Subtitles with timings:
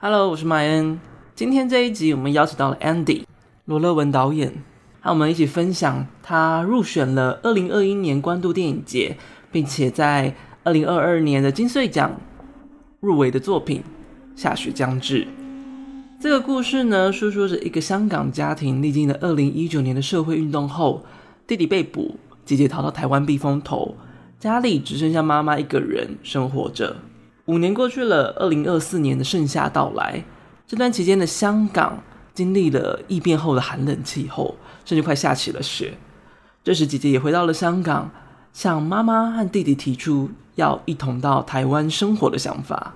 [0.00, 1.00] Hello，我是麦恩。
[1.34, 3.24] 今天这一集我们邀请到了 Andy
[3.64, 4.62] 罗乐文导演，
[5.00, 9.16] 和我们一起分享他入选了二零二一年关渡电影节，
[9.50, 12.20] 并且在二零二二年的金穗奖
[13.00, 13.82] 入围的作品
[14.40, 15.24] 《夏雪将至》。
[16.20, 21.04] 这个故事呢，诉说着一个香港家庭历经了二零一九年的社会运动后，
[21.44, 23.96] 弟弟被捕，姐姐逃到台湾避风头，
[24.38, 26.98] 家里只剩下妈妈一个人生活着。
[27.48, 30.22] 五年过去了，二零二四年的盛夏到来。
[30.66, 31.98] 这段期间的香港
[32.34, 35.96] 经历了异变后的寒冷气候，甚至快下起了雪。
[36.62, 38.10] 这时，姐姐也回到了香港，
[38.52, 42.94] 向妈妈和弟弟提出要一同到台湾生活的想法。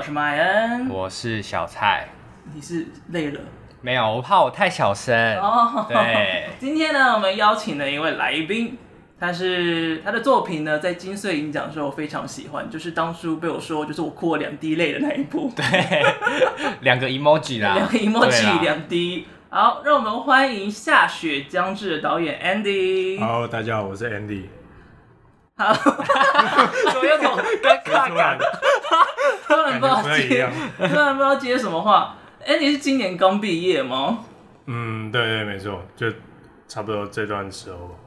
[0.00, 2.08] 我是马恩，我是小蔡。
[2.54, 3.40] 你是累了？
[3.82, 5.14] 没有，我怕我太小声。
[5.36, 6.48] 哦，对。
[6.58, 8.78] 今天呢，我们邀请了一位来宾，
[9.20, 15.52] 他是他的作品呢，在金穗影奖的时候我非常喜欢，就是当初被我说就是我哭了两滴泪的那一部。
[15.54, 16.02] 对，
[16.80, 19.28] 两个 emoji 啦， 两个 emoji，两滴。
[19.50, 23.18] 好，让我们欢迎《下雪将至》的导演 Andy。
[23.20, 24.44] Hello，大家好，我是 Andy。
[25.58, 28.38] 好，怎么有种尴尬感？
[29.46, 30.48] 突然不知道接，
[30.88, 32.16] 突然不知道接什么话。
[32.40, 34.20] 哎、欸，你是今年刚毕业吗？
[34.66, 36.10] 嗯，对对，没错，就
[36.66, 37.98] 差不多这段时候。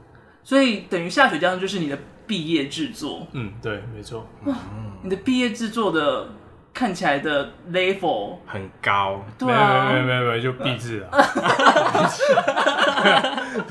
[0.42, 3.26] 所以等于《下雪将》就是你的毕业制作。
[3.32, 4.26] 嗯，对，没错。
[4.46, 4.54] 哇，
[5.02, 6.26] 你的毕业制作的
[6.72, 9.24] 看起来的 level 很高。
[9.38, 11.18] 对啊，没有没有没有，就毕制啊。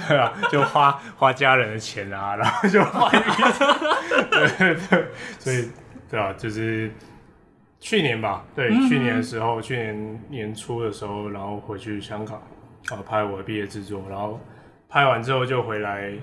[0.07, 3.25] 对啊，就花花家人的钱啊，然后就花一笔。
[4.31, 5.07] 对对对，
[5.39, 5.69] 所以
[6.09, 6.89] 对啊，就是。
[7.84, 12.42] 去年吧，对，嗯、去年的时候，去年年初的时候，然后回去香港，
[12.88, 14.40] 啊，拍我的毕业制作，然后
[14.88, 16.14] 拍完之后就回来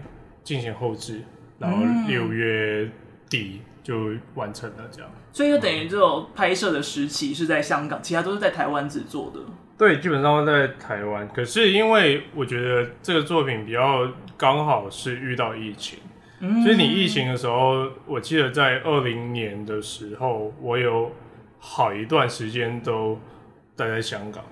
[0.43, 1.21] 进行后置，
[1.59, 2.89] 然后六月
[3.29, 5.11] 底就完成了这样。
[5.33, 9.41] 所以就等于这种拍摄的时期是在香港，其他都是在台湾制作的。
[9.77, 11.29] 对，基本上都在台湾。
[11.29, 15.99] 可是因为我觉得这个作品比较刚好是遇到疫情，
[16.41, 21.13] 嗯、所以你疫情的时候，我记得在二零年的时候，我有。
[21.61, 23.21] 好一段时间都
[23.77, 24.43] 待在香港，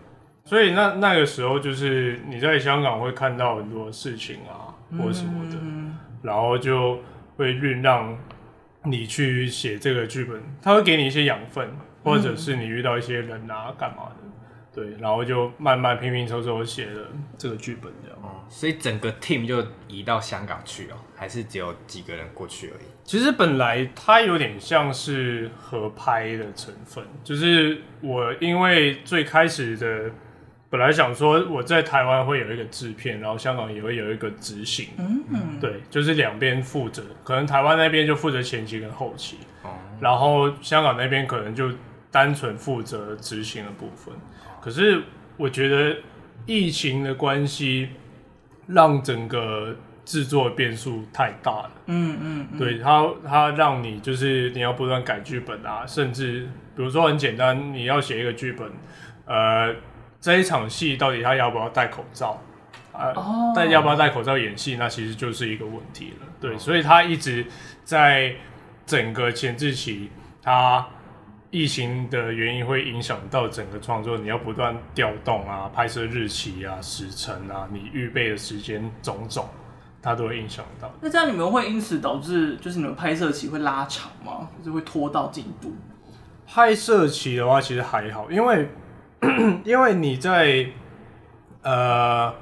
[0.44, 7.00] 所以那那个时候就是你在香港会看到很多事情啊，或什么的，嗯、然后就
[7.36, 8.16] 会酝酿
[8.84, 11.68] 你去写这个剧本，他会给你一些养分，
[12.04, 14.28] 或者是你遇到一些人啊，干嘛的。
[14.74, 18.18] 对，然后就慢慢拼拼凑凑写了这个剧本，这样。
[18.22, 22.86] 哦，所以整个 team 就移到香港去了，还是只有几个人过去而已？
[23.04, 30.10] 其实本来它有点像是合拍的成分，就是我因为最开始的
[30.68, 41.70] 本来想说我在台湾会有一个制片，然后香港也会有一个执行，嗯嗯，对，就是两边负责，可能台湾那边就负责前期跟后期，哦，然后香港那边可能就
[42.10, 44.14] 单纯负责执行的部分。
[44.60, 45.02] 可是
[45.36, 45.96] 我觉得
[46.46, 47.90] 疫情的关系，
[48.66, 51.70] 让整个制作变数太大了。
[51.86, 58.70] 嗯嗯，嗯对，它它让你就是你要不断改剧本啊，甚至比如说很简单，你要写一个剧本，
[59.26, 59.74] 呃，
[60.20, 62.42] 这一场戏到底他要不要戴口罩
[62.92, 63.12] 啊？
[63.54, 66.26] 但、呃哦、要不要戴口罩演戏，那其实就是一个问题了。
[66.40, 67.46] 对，所以他一直
[67.84, 68.34] 在
[68.86, 70.10] 整个前置期，
[70.42, 70.86] 他。
[71.50, 79.48] 疫情的原因会影响到整个创作，你要不断调动啊，拍摄日期啊、时辰啊，你预备的时间种种，
[80.02, 80.92] 它都会影响到。
[81.00, 84.50] 那这样你们会因此导致就是你们拍摄期会拉长吗？
[84.58, 85.74] 就是会拖到进度？
[86.46, 88.68] 拍摄期的话，其实还好，因为
[89.64, 90.66] 因为你在
[91.62, 92.34] 呃，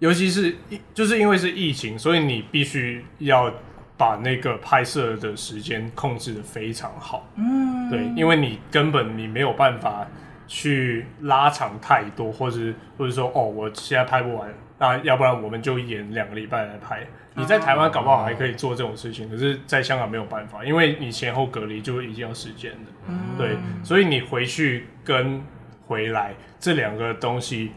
[0.00, 0.56] 尤其是
[0.92, 3.52] 就是因为是疫情，所以你必须要。
[3.98, 10.06] 把那个拍摄的时间控制的非常好，嗯，对，因为你根本你没有办法
[10.46, 17.04] 去拉长太多，或者或者说哦，我现在拍不完，那要不然我们就演两个礼拜来拍。
[17.34, 25.42] 你在台湾搞不好还可以做这种事情，可是在香港没有办法，因为你前后隔离就已经要时间了，嗯，对，所以你回去跟
[25.86, 27.72] 回来这两个东西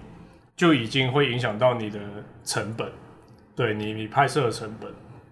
[0.55, 1.99] 就已经会影响到你的
[2.43, 2.87] 成本，
[3.55, 4.91] 对你你拍摄的成本。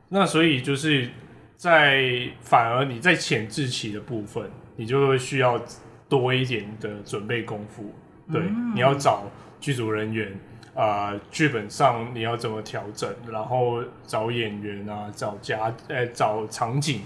[0.09, 1.09] 那所以就是
[1.55, 5.59] 在反而你在前置期的部分，你就会需要
[6.07, 7.93] 多一点的准备功夫。
[8.31, 9.23] 对，嗯、你要找
[9.59, 10.31] 剧组人员
[10.75, 17.01] 啊，剧、呃、本上你要怎么调整，然后找演员啊，找家呃、欸、找场景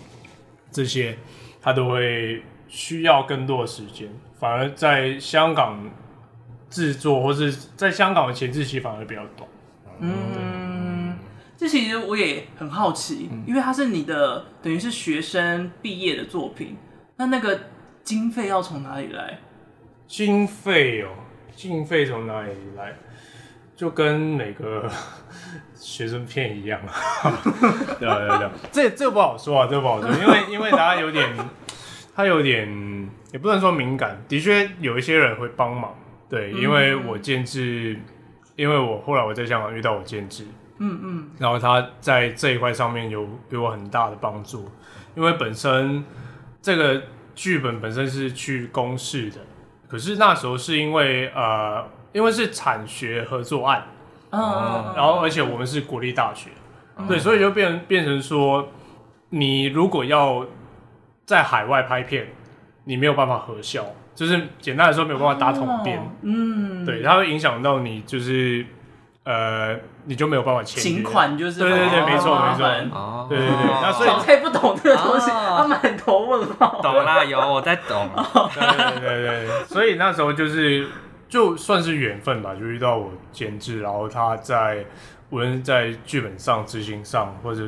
[0.72, 1.18] 这些，
[1.62, 4.08] 他都会需要更多的时间。
[4.40, 5.90] 反而在香港
[6.70, 9.50] 制作，或是在香港的前置期反而比较短。
[10.00, 10.12] 嗯，
[11.56, 16.76] 这其实我也很好奇，嗯、因为它是你的等于是学生毕业的作品，
[17.18, 17.60] 那那个
[18.04, 19.40] 经费要从哪里来？
[20.08, 21.10] 经费哦，
[21.56, 22.96] 经费从哪里来？
[23.76, 24.90] 就跟每个
[25.76, 27.42] 学生片一样啊。
[28.00, 31.30] 对对对，这这不好说啊，这不好说，因为因为大家有点，
[32.16, 35.96] 他有点也不能说敏感，的确有一些人会帮忙。
[36.30, 38.00] 对，因为我建制。
[38.56, 40.46] 因为我后来我在香港遇到我建制，
[40.78, 44.70] 嗯嗯，然后他在这一块上面有给我很大的帮助，
[45.16, 46.04] 因为本身
[46.62, 47.02] 这个
[47.36, 49.38] 剧本本身是去公示的，
[49.88, 53.84] 可是那时候是因为呃，因为是产学合作案，
[54.32, 56.50] 嗯，然后而且我们是国立大学，
[56.98, 58.70] 嗯、对，所以就变变成说，
[59.30, 60.46] 你如果要
[61.26, 62.28] 在海外拍片，
[62.86, 63.86] 你没有办法核销。
[64.16, 68.64] 就是简单来说，没有办法打统编，嗯，对，它会影响到你，就是
[69.24, 70.90] 呃，你就没有办法签约。
[70.98, 76.82] 请款就是对对对，没错没错，哦，对对对，那所以小蔡不懂这个东西，他满头问号。
[76.82, 78.10] 懂啦，有我在懂。
[78.54, 80.88] 对对对对，所以那时候就是
[81.30, 84.86] 就算是缘分吧，就遇到我监制，然后他在
[85.30, 87.64] 无论在剧本上、执行上，或者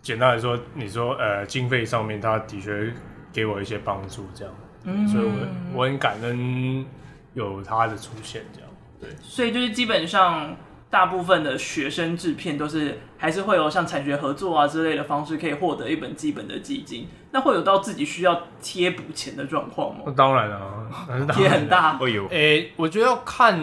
[0.00, 2.90] 简单来说，你说呃经费上面，他的确
[3.32, 4.54] 给我一些帮助，这样。
[4.84, 5.30] 嗯，所以我
[5.74, 6.86] 我很感恩
[7.34, 9.10] 有他的出现，这样对。
[9.20, 10.56] 所以就是基本上
[10.90, 17.06] 大部分的学生制片都是还是会有像产学合作啊之类的方式可以获得一本基本的基金。
[17.30, 20.02] 那会有到自己需要贴补钱的状况吗？
[20.06, 20.90] 那当然啊，
[21.32, 21.96] 贴很大。
[21.96, 22.26] 会有。
[22.28, 23.58] 诶，我觉得要看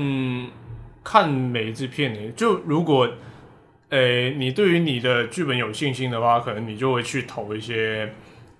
[1.03, 2.31] 看每一支片诶。
[2.35, 3.09] 就如果
[3.89, 8.13] 诶你对于你的剧本有信心的话，可能你就会去投一些。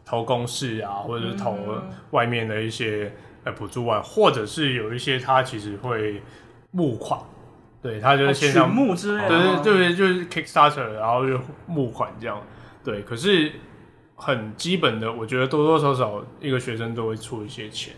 [0.09, 1.57] 投公式啊，或者是投
[2.11, 3.11] 外面的一些
[3.43, 6.21] 呃补助案，或者是有一些他其实会
[6.71, 7.19] 募款，
[7.81, 12.41] 对他就是线上募之类的，对对对，就是 Kickstarter，然后就募款这样，
[12.83, 13.01] 对。
[13.03, 13.51] 可是
[14.15, 17.93] 很基本的，我觉得多多少少一个学生都会出一些钱，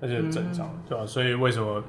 [0.00, 1.04] 那就很正常，嗯、对吧？
[1.06, 1.82] 所以为什么？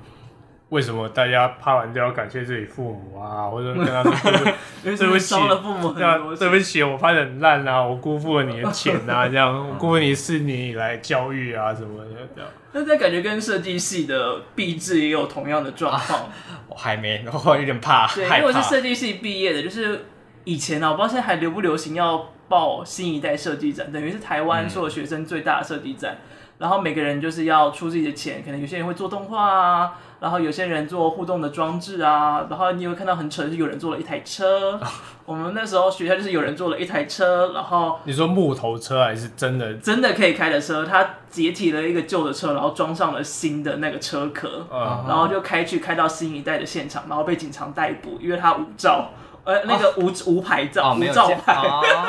[0.69, 4.11] 为什么大家拍完都要感谢自己父母啊，或者跟他说
[4.83, 12.49] 对不起，了父母对不起，我拍的很烂啊，我辜负了你的钱啊，这样，我辜负你四年以来教育啊什么的这样。
[12.73, 16.29] 那这感觉跟设计系的毕制也有同样的状况。
[16.67, 18.07] 我还没，我有点怕。
[18.13, 20.05] 对，因为我是设计系毕业的，就是
[20.43, 26.17] 以前呢，我不知道现在还流不流行要报新一代设计展，等于是台湾所有学生最大的设计展。
[26.57, 34.79] 然后每个人就是要出自己的钱，可能有些人会做动画啊，然后有些人做互动的装置啊，然后你会看到很扯，是有人做了一台车。
[35.25, 40.85] 我们那时候学校就是有人做了一台车，然后你说木头车还是真的真的可以开的车？
[40.85, 44.65] 他解体了一个旧的车，然后装上了新的那个车壳，
[45.07, 49.09] 然后就开去开到新一代的现场，然后被警察逮捕，因为他无照。
[49.45, 51.55] 呃，那个无无牌照，无照牌，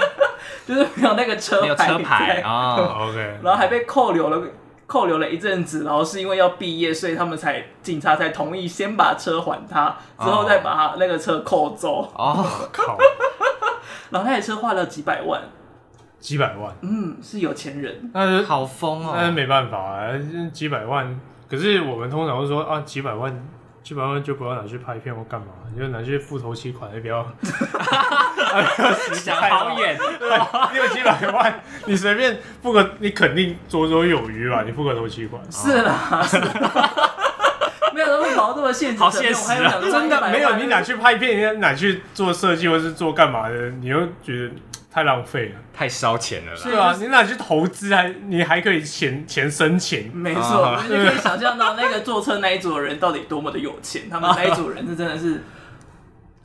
[0.66, 4.42] 就是没有那个车牌，车牌啊， OK，然后还被扣留了，
[4.86, 12.10] 扣留了一阵子，然后是因为要毕业，所以他们才警察才同意先把车还他，之后再把他那个车扣走。
[12.14, 12.42] 哦，
[12.72, 12.96] 靠！
[14.08, 15.42] 然后那台车花了几百万，
[16.18, 20.12] 几百万，嗯，是有钱人，那是好疯哦，那是没办法啊，
[20.54, 23.46] 几百万，可是我们通常会说啊，几百万。
[23.86, 27.24] 基本上就不要拿去拍片或干嘛，你就拿去付头期款，也比较。
[29.14, 29.96] 想好远，
[30.72, 34.64] 你有几百万，你随便付个，你肯定绰绰有余吧？
[34.66, 35.40] 你付个头期款。
[35.52, 36.90] 是啦，是啦。
[37.94, 38.98] 没有，那么搞这么现实。
[38.98, 39.78] 好现实啊！
[39.80, 44.50] 真的没有，你拿去拍片，你拿去做设计或是做干嘛的，你又觉得。
[44.96, 46.56] 太浪费了，太烧钱了啦。
[46.56, 50.10] 是啊，你哪去投资还，你还可以钱钱生钱。
[50.10, 54.04] 没错，你就可以想象到那个坐车那一组的人到底多么的有钱。
[54.08, 55.42] 他们那一组人是真的是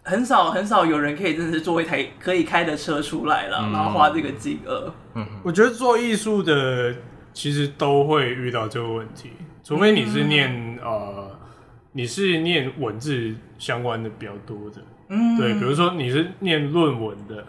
[0.03, 4.93] 很少很少有人可以真的是坐一台可以开的车出来了，然后花这个金额。
[5.15, 6.93] 嗯，我觉得做艺术的
[7.31, 9.31] 其实都会遇到这个问题，
[9.63, 11.31] 除非你是念呃，
[11.93, 14.81] 你是念文字相关的比较多的。
[15.07, 17.45] 嗯，对，比如说你是念论文的。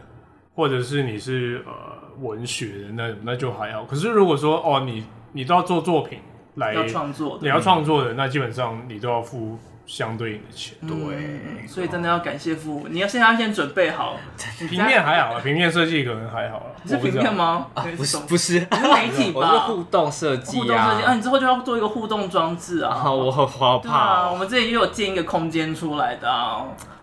[0.54, 1.72] 或者是你是呃
[2.20, 6.18] 文学的那那就还好，可是如果说哦你你都要做作品
[6.56, 10.76] 来创作，你要创作的，那基本上你都要付相对应的钱。
[10.86, 14.16] 对，所以真的要感谢父母，你要现在先准备好。
[14.68, 16.66] 平面还好啊，平面设计可能还好了。
[16.82, 17.66] 你是平面吗？
[17.96, 19.40] 不是不是， 是媒体吧？
[19.40, 20.60] 我是互动设计啊。
[20.60, 23.10] 互动设计啊，你之后就要做一个互动装置啊。
[23.10, 24.30] 我好怕。
[24.30, 26.28] 我们这里又有建一个空间出来的。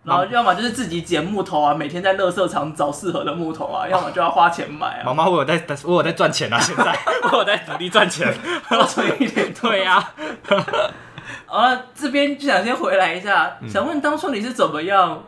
[0.03, 5.03] 然后要么就是自己捡木头啊，每天在垃圾场找适合的木头啊，要么就要花钱买啊。
[5.05, 6.97] 妈妈，我有在，我有在赚钱啊，现在
[7.31, 8.33] 我有在努力赚钱，
[8.69, 9.53] 多存一点。
[9.53, 10.11] 对呀。
[11.45, 15.23] 好了，这边就想先回来一下，嗯、想问当初你是怎么样，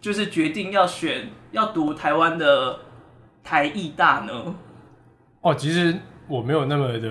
[0.00, 2.78] 就是决定要选要读台湾的
[3.44, 4.54] 台艺大呢？
[5.40, 5.98] 哦，其实
[6.28, 7.08] 我没有那么的。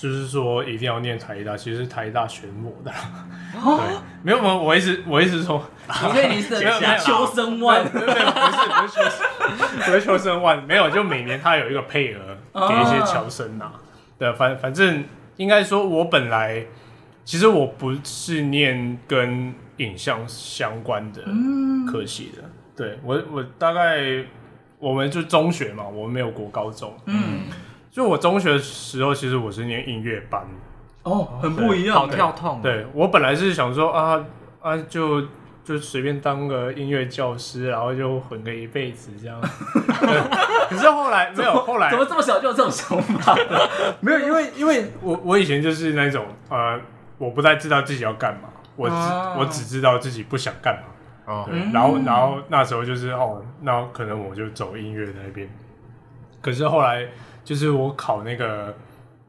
[0.00, 2.90] 就是说一定要念台大，其实是台大选我的。
[3.62, 5.62] 哦、对，没有没有，我一直我一直说，
[6.08, 6.58] 因为你是
[7.04, 8.16] 秋生万，不是不是
[9.84, 12.18] 不是求生万，没有，就每年他有一个配额
[12.54, 13.72] 给一些侨生呐。
[14.18, 15.04] 对，反反正
[15.36, 16.64] 应该说，我本来
[17.24, 21.22] 其实我不是念跟影像相关的
[21.92, 22.42] 科系的。
[22.74, 24.24] 对我我大概
[24.78, 26.96] 我们就中学嘛，我们没有国高中。
[27.04, 27.40] 嗯。
[27.90, 30.46] 就我中学的时候，其实我是念音乐班，
[31.02, 32.60] 哦，很不一样，好跳痛。
[32.62, 34.24] 对，我本来是想说啊
[34.62, 35.26] 啊，就
[35.64, 39.40] 就随便当个音乐教师，然后就混个一辈子这样。
[40.70, 43.36] 可是后来没有，后来怎么这么小就有这种想法？
[43.98, 46.80] 没有，因为因为我我以前就是那种呃，
[47.18, 51.32] 我不太知道自己要干嘛，我只、啊、我只知道自己不想干嘛。
[51.32, 55.52] 哦，对，然后然后那时候就是哦，那可能我就走音乐那边。
[56.40, 57.08] 可是后来。
[57.50, 58.72] 就是我考那个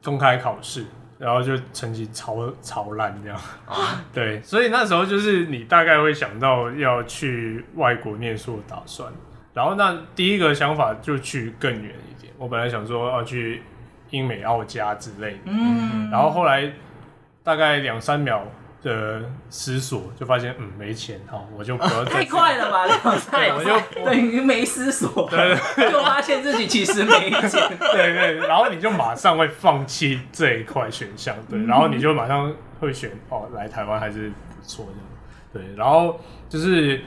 [0.04, 0.86] 公开考试，
[1.18, 9.12] 然后就成绩超超烂这样，啊、 对，所以那时候就是你大概会想到要去外国念书的打算，
[9.56, 13.64] 然后那第一个想法就去更远一点，我本来想说要去
[14.12, 16.72] 英美澳加之类的，嗯，然后后来
[17.44, 18.46] 大概两三秒。
[18.84, 25.56] 的思索就发现，嗯，没钱哈，我就不要 太快了吧，两三秒，我就等于没思索，对，
[25.92, 36.20] 就发现自己其实没钱， 对对，然后你就马上会放弃这一块选项，对，然后你就马上会选哦，来台湾还是不错的，对，然后
[36.50, 37.02] 就是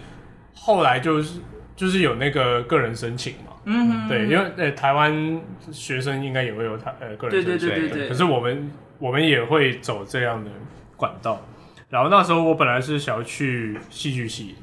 [0.54, 1.40] 后来就是
[1.74, 5.40] 就是有那个个人申请嘛，嗯，对，因为呃台湾
[5.72, 10.50] 学生应该也会有台呃个人申请，对对对对，可是我们我们也会走这样的
[10.96, 11.40] 管道。
[11.90, 14.56] 然后那时候我本来是想要去戏剧系，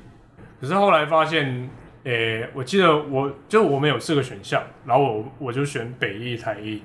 [0.59, 1.69] 可是后来发现，
[2.03, 6.81] 诶、欸，我记得我就我们有四个选项，然后我我就选北艺、台艺，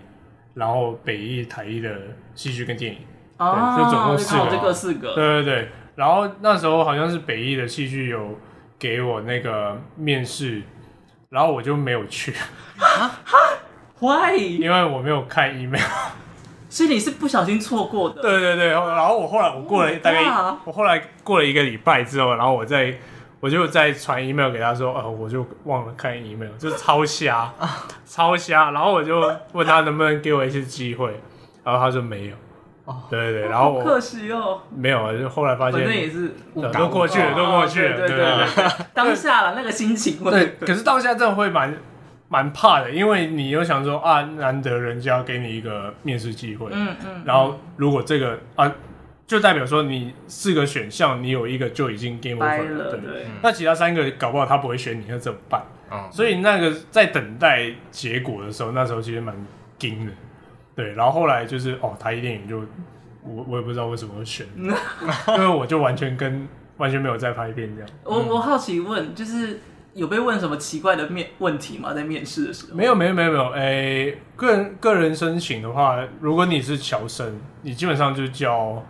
[0.55, 1.97] 然后北艺、台艺的
[2.35, 3.01] 戏剧跟电影，
[3.39, 5.69] 啊，就总共四个，这个四个，对对对。
[5.97, 8.39] 然后那时候好像是北艺的戏剧有
[8.79, 10.63] 给我那个面试，
[11.31, 12.33] 然后我就没有去，
[12.77, 13.39] 哈哈
[13.99, 14.37] ，Why？
[14.39, 15.83] 因为我没有看 email。
[16.77, 18.21] 所以你是不小心错过的。
[18.21, 20.23] 对对对，然后我后来我过了大概
[20.67, 22.95] 我后来过了一个礼拜之后，然后我再
[23.41, 27.51] 我就再传 email 给他说，呃，我就忘了看 email，就是超瞎，
[28.05, 28.73] 超瞎。
[28.73, 29.19] 然后我就
[29.53, 31.19] 问他能不能给我一次机会，
[31.65, 32.35] 然后他说没有。
[32.85, 41.75] 哦，对对对，然后我可惜哦，没有，就后来发现那也是都过去了，都过去了，对对对， 当下了那个心情，对，可是当下真的会蛮。
[42.29, 48.73] 蛮怕的，因为你又想说啊，难得人家给你一个面试机会，嗯嗯，然后如果这个啊，
[49.27, 55.63] 就代表说你四个选项，你有一个就已经 game over 了，对，对，那其他三个搞不好他不会选你，那怎么办？
[55.89, 59.33] 哦，所以那个在等待结果的时候，那时候其实蛮
[59.79, 60.13] 惊的，
[60.75, 62.59] 对，然后后来就是哦，台艺电影就
[63.23, 67.91] 我我也不知道为什么会选， 因为我就完全跟完全没有在拍片这样。
[68.03, 69.61] 我我好奇问就是。
[69.97, 71.95] 有被问什么奇怪的面问题吗？
[71.95, 72.77] 在面试的时候？
[72.77, 73.51] 没有，没有，没有，没有。
[73.53, 78.85] 诶，个人个人申请的话，如果你是侨生，你基本上就交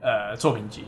[0.00, 0.84] 呃作品集。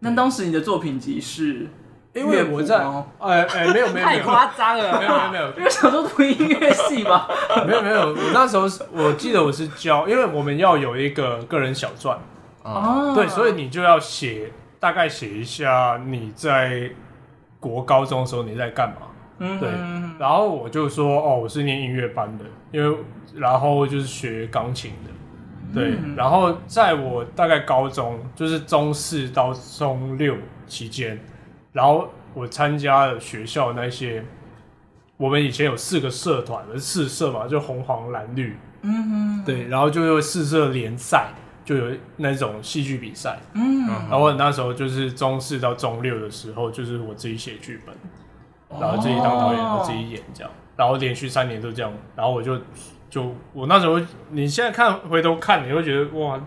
[0.00, 1.68] 那当时你的作品集是？
[2.14, 2.84] 因为我在，
[3.20, 5.48] 哎哎，没有，没有， 太夸张了，没有，没有，没有。
[5.56, 7.28] 因为想说读音乐系嘛，
[7.66, 8.08] 没有，没有。
[8.08, 12.18] 我那时候是，我记得我是教，因为我们要有一个个人小传
[12.64, 16.90] 哦，对，所以你就要写，大概写一下你在。
[17.64, 19.06] 国高中的时候你在干嘛？
[19.38, 19.70] 嗯，对，
[20.18, 22.98] 然后我就说哦，我是念音乐班的，因为
[23.34, 25.10] 然后就是学钢琴的，
[25.80, 31.18] 对，嗯、然后在我大概高中就是中四到中六期间，
[31.72, 34.22] 然后我参加了学校那些，
[35.16, 41.28] 我们以前有四个社团，四社嘛，就红黄蓝绿，嗯哼，对，然后就有四社联赛。
[41.64, 47.94] 就有那种戏剧比赛，嗯，然后我那时候就是中四到中六的时候，就是我自己写剧本，
[48.78, 52.60] 然后自己当导演，我自己演这样，然后连续三年都这样，然后我就
[53.08, 53.98] 就我那时候，
[54.30, 56.38] 你现在看回头看，你会觉得哇，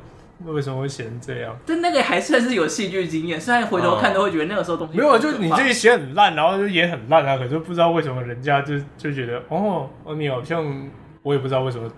[0.45, 1.57] 为什么会写成这样？
[1.65, 10.89] 但那个还算是有戏剧经验，虽然回头看都会觉得那个时候东西没有，就你自己写很烂，然后就演很烂啊，可是不知道为什么人家就就觉得哦哦，你好像。
[11.24, 11.91] 我也不知道为什么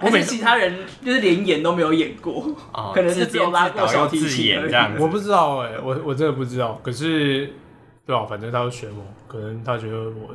[0.00, 4.92] 我每 其他人就是连演都没有演过，哦、可能是只有拉过小提琴这样。
[4.98, 6.80] 我不知道哎、欸，我我真的不知道。
[6.82, 7.52] 可是，
[8.06, 10.34] 对啊，反正他选我，可能他觉得我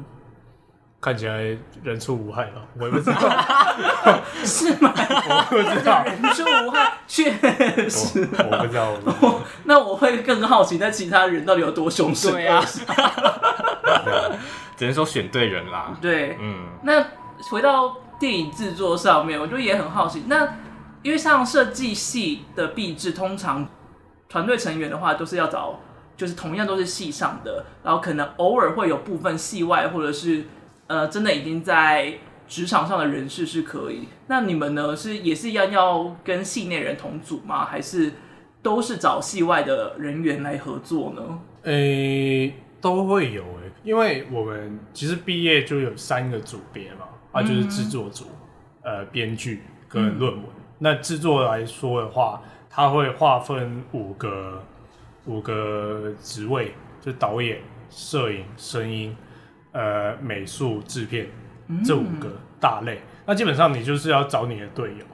[1.02, 2.62] 看起来人畜无害吧？
[2.80, 3.20] 我也不知道，
[4.46, 4.94] 是吗？
[4.96, 7.32] 我不知道，人畜无害，确
[7.90, 8.94] 实我，我不知道。
[9.66, 12.32] 那我会更好奇，那其他人到底有多凶神？
[12.32, 12.64] 对啊，
[14.78, 15.96] 只能说选对人啦。
[16.02, 17.06] 对，嗯，那
[17.50, 20.24] 回到电影制作上面，我就也很好奇。
[20.28, 20.56] 那
[21.02, 23.68] 因为像设计系的毕制，通常
[24.30, 25.78] 团队成员的话，都是要找，
[26.16, 30.46] 就是同样都是系上的，然后可能偶尔会有部分系外或者是。
[30.86, 32.14] 呃，真的已经在
[32.46, 34.08] 职场上的人士是可以。
[34.28, 34.94] 那你们呢？
[34.96, 37.66] 是也是一样要跟系内人同组吗？
[37.66, 38.12] 还是
[38.62, 41.40] 都是找系外的人员来合作呢？
[41.64, 48.28] 诶、都会有诶，因为我们其实毕业就有三个组别嘛，啊，就是制作组、
[48.84, 50.44] 嗯、呃编剧跟论文。
[50.44, 54.64] 嗯、那制作来说的话，它会划分五个
[55.26, 57.60] 五个职位，就导演、
[57.90, 59.14] 摄影、声音。
[59.76, 61.28] 呃，美术、制片
[61.84, 65.06] 这五个大类，嗯、那基本上你就是要找你的队友，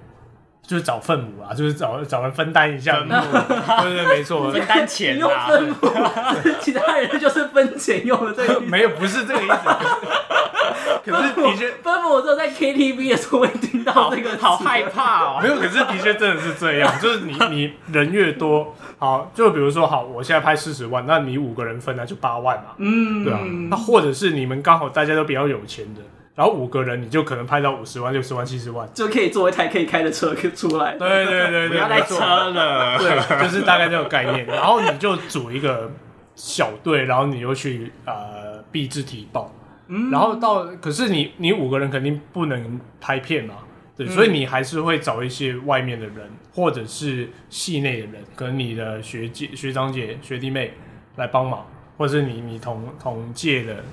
[0.70, 3.10] 就是找分母啊，就是找找人分担一下，对
[3.92, 5.76] 对对，没错，分担钱啊，分母
[6.62, 9.56] 其他人就是分钱用的，这个没有，不是这个意思。
[11.04, 15.40] 可是的确，分母我只有在 KTV 的时候会听到这个，好害怕哦。
[15.42, 18.76] 没有，可是的确真的是这样，就是你你人越多。
[19.00, 23.40] 好，就比如说，好，我现在拍四十万，那你五个人分那就八万嘛，嗯，对啊，
[23.72, 26.02] 那或者是你们刚好大家都比较有钱的，
[26.40, 30.96] 然后五个人你就可能拍到五十万、六十万、七十万，就可以做一台可以开的车出来。
[30.98, 32.16] 对对对对，不要再车
[32.52, 34.46] 了，对，就是大概这个概念。
[34.46, 35.92] 然后你就组一个
[36.36, 39.54] 小队，然后你又去呃毕制提报，
[39.90, 43.56] 嗯，然后到可是你你五个人肯定不能拍片嘛。
[43.98, 50.72] 对，所以你还是会找一些外面的人，嗯、或者是系内的人，跟你的学姐、学长姐、学弟妹
[51.18, 51.66] 来帮忙，
[51.98, 53.84] 或者是你你同同届的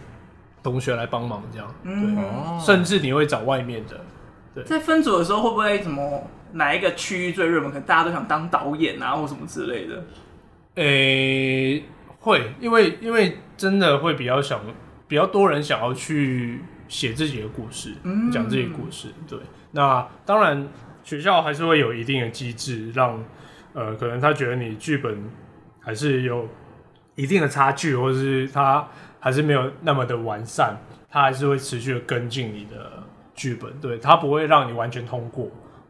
[0.66, 1.74] 同学来帮忙，这样。
[1.84, 4.00] 嗯、对，哦、甚至你会找外面的。
[4.52, 7.70] 对，在分组的时候，会不会什么哪一个区域最热门？
[7.70, 10.04] 可能大家都想当导演啊，或什么之类的。
[10.74, 11.84] 诶、欸，
[12.18, 14.60] 会，因为因为真的会比较想，
[15.06, 17.92] 比较多人想要去写自己的故事，
[18.32, 19.38] 讲、嗯、自己的故事，对。
[19.70, 20.66] 那当然，
[21.04, 23.22] 学校还是会有一定的机制，让
[23.72, 25.30] 呃，可能他觉得你剧本
[25.78, 26.48] 还是有
[27.14, 28.88] 一定的差距，或者是他
[29.26, 30.76] 还是没有那么的完善，
[31.10, 33.02] 他还是会持续的跟进你的
[33.34, 35.48] 剧本，对，他不会让你完全通过，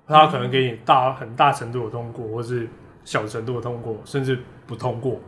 [0.08, 2.66] 他可能给你大很大程度的通过，或是
[3.04, 5.20] 小程度的通过，甚至不通过。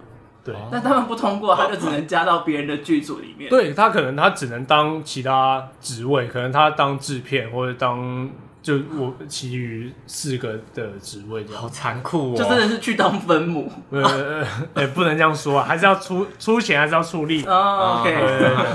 [0.42, 3.50] 对，那他们不通过，他就只能加到别人的剧组里面。
[3.50, 8.30] 对，他可能他只能当其他职位，可能他当制片或者当。
[8.68, 12.36] 就我其余四个的职位，好残酷哦！
[12.36, 14.44] 就真的是去当分母， 呃，
[14.76, 17.42] 也不能这样说啊，还是要出出钱，还是要出力。
[17.46, 18.14] 哦，OK。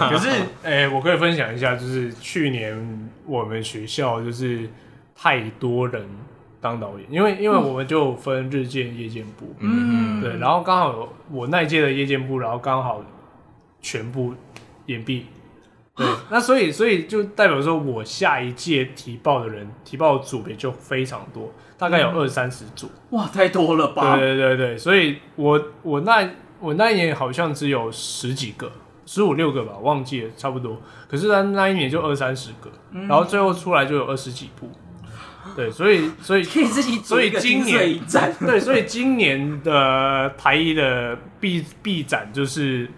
[0.09, 0.29] 可是，
[0.63, 4.67] 哎，我可以分享一下，就是去年我们学校就是
[5.15, 6.03] 太多人
[6.59, 13.05] 当导演，因为因为我们就分日间、夜间部，嗯，对，然后刚好我那一届的夜间部，然后刚好
[13.79, 14.33] 全部
[14.87, 15.27] 延毕。
[15.95, 22.89] 对， 那所以所以就代表说，我下一届提报的人，提报的组别就非常多，大概有二三十组。
[23.11, 24.17] 哇，太多了吧？
[24.17, 26.27] 对对对对，所以我我那
[26.59, 28.71] 我那一年好像只有十几个，
[29.05, 30.81] 十五六个吧，忘记了，差不多。
[31.07, 34.69] 可是他那一年就二三十个，然后最后出来就有二十几部。
[35.55, 38.33] 对，所以所以 可以自己组一个精髓一战。
[38.39, 42.89] 对，所以今年的台一的毕毕展就是。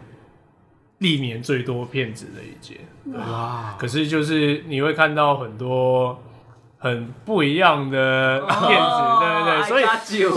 [1.00, 2.80] 历年最多骗子的一届，
[3.18, 3.76] 哇！
[3.78, 6.18] 可是就是你会看到很多
[6.78, 9.84] 很不一样的骗子，哦、对对对，所以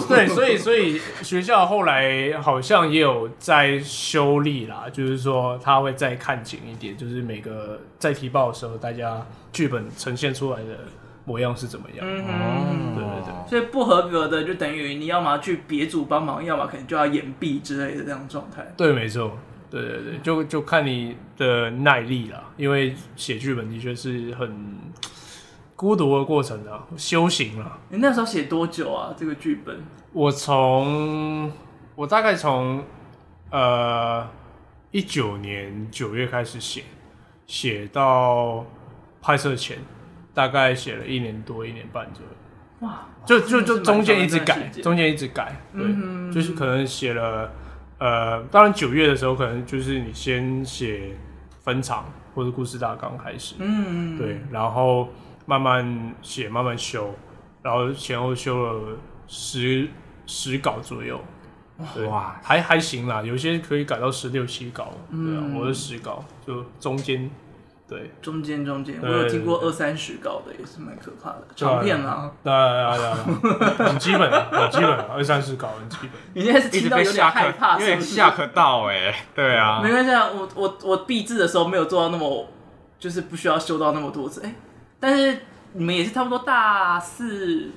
[0.09, 10.81] 对，所以所以学校后来好像也有在修例啦，就是说他会再看紧一点，就是每个在提报的时候，大家剧本呈现出来的
[11.25, 12.05] 模样是怎么样？
[12.05, 18.66] 嗯哼，对对对，所以不合格的就等于你要么去别组帮忙，要么可能就要掩蔽之类的这样状态。
[18.77, 19.38] 对，没错。
[19.71, 24.77] 对对对，就就看你的耐力啦，因为写剧本的确是很
[25.77, 27.79] 孤独的过程啊，修行啦。
[27.91, 29.15] 你那时候写多久啊？
[29.17, 29.77] 这个剧本？
[30.13, 31.53] 我从
[31.95, 32.83] 我大概从
[33.51, 34.27] 呃
[34.91, 36.85] 一九年九月开始写，
[37.47, 38.65] 写到
[39.21, 39.77] 拍摄前，
[40.33, 42.89] 大概写了一年多一年半左右。
[42.89, 43.07] 哇！
[43.27, 47.53] 就就就中间一直改，中间一直改，对，嗯，就是可能写了。
[47.99, 51.17] 呃，当然九月的时候，可能就是你先写
[51.63, 55.09] 分场或者故事大纲开始，嗯，对，然后
[55.47, 57.13] 慢慢写，慢慢修，
[57.63, 59.89] 然后前后修了十
[60.27, 61.21] 十稿左右，
[61.95, 67.29] 对哇，还还行啦，有些可以改到十六七稿，对啊，我是十稿就中间
[67.88, 71.48] 对，中间中间，我有听过二三十稿的，也是蛮可怕的。
[71.57, 73.16] 长片啊，对啊对啊
[73.79, 76.11] 很基本啊，很基本啊，二三十稿很基本。
[76.35, 82.46] 你现在是听到有点害怕，有点是不是下课到哎，对啊没，关系啊，我我我毕字的时候没有做到那么，
[82.98, 84.42] 就是不需要修到那么多次。
[84.44, 84.55] 哎、
[85.01, 85.38] 但是
[85.72, 87.70] 你们也是差不多大四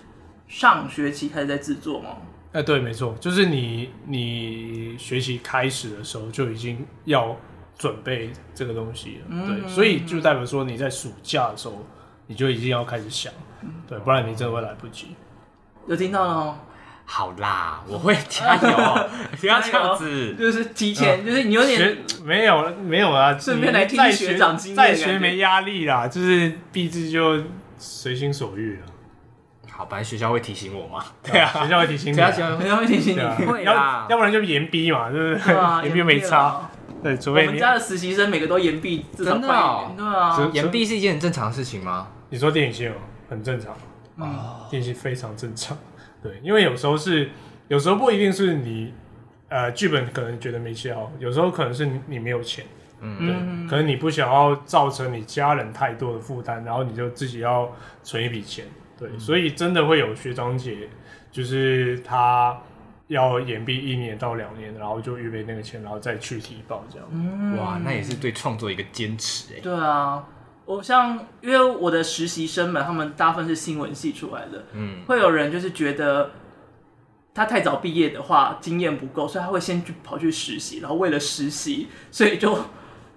[0.49, 2.09] 上学期开始在制作吗？
[2.51, 7.33] 哎，对，没错，就是你你学习开始的时候就已经要
[7.81, 11.83] 准备这个东西了，嗯对，所以就代表说你在暑假的时候
[12.27, 13.33] 你就已经要开始想，
[13.87, 15.15] 对，不然你真的会来不及。
[15.87, 16.55] 有听到了哦，
[17.05, 19.09] 好啦，我会加油，
[19.41, 20.35] 不要这样子。
[20.35, 27.43] 就是提前，就是你有点学没有没有啊，顺便来听在学长经验的在感觉学没压力啦，就是毕制就
[27.79, 28.85] 随心所欲了。
[29.71, 31.03] 好，反正学校会提醒我嘛。
[31.23, 33.45] 对啊，学校会提醒你啊，不要加油没有会提醒你。
[33.47, 35.39] 会啦要要不然就延逼嘛，就是
[35.83, 36.69] 延毕没差。
[37.01, 37.03] 啊。
[37.03, 39.85] 对，除我非你们家的实习生每个都延毕至少真的半哦。
[39.87, 40.35] 年，对啊。
[40.35, 42.07] 是，延毕是一件很正常的事情吗？
[42.29, 42.93] 你说电影系哦，
[43.29, 43.75] 很正常。
[44.17, 45.77] 嗯，电影系非常正常。
[46.21, 47.29] 对，因为有时候是，
[47.67, 48.93] 有时候不一定是你，
[49.49, 52.63] 呃，剧本可能觉得没写好，有时候可能是你你没有钱，
[52.99, 53.67] 嗯，对，嗯。
[53.67, 57.71] 可能你不想要造成你家人太多的负担，然后你就自己要
[58.03, 58.65] 存一笔钱，
[58.99, 60.89] 对，所以真的会有学长姐，
[61.31, 62.55] 就是他
[63.11, 67.05] 要延毕一年到两年，然后就预备那个钱，然后再去提报这样。
[67.11, 69.59] 嗯哇，那也是对创作一个坚持哎。
[69.59, 70.23] 对啊，
[70.65, 76.31] 我像因为我的实习生们，他们大部分是新闻系出来的，嗯，会有人就是觉得
[77.33, 82.57] 他太早毕业的话，经验不够，所以他会先去跑去实习，然后为了实习，所以就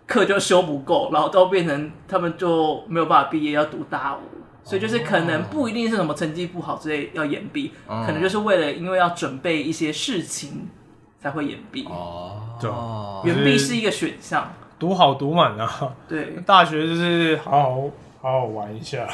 [0.07, 4.21] 课就修不够，然后都变成他们就没有办法毕业，要读大五。
[4.67, 10.71] 所以就是可能不一定是什么成绩不好之类要延毕，哦可能就是为了因为要准备一些事情
[11.21, 11.85] 才会延毕。
[11.85, 12.71] 哦，对
[13.31, 17.91] 延毕是一个选项，读好读满啊，对，大学就是好好
[18.23, 19.07] 好好玩一下，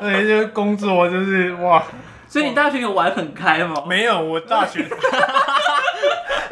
[0.00, 1.82] 那些工作就是哇。
[2.26, 3.84] 所以你大学有玩很开吗？
[3.86, 4.88] 没有，我大学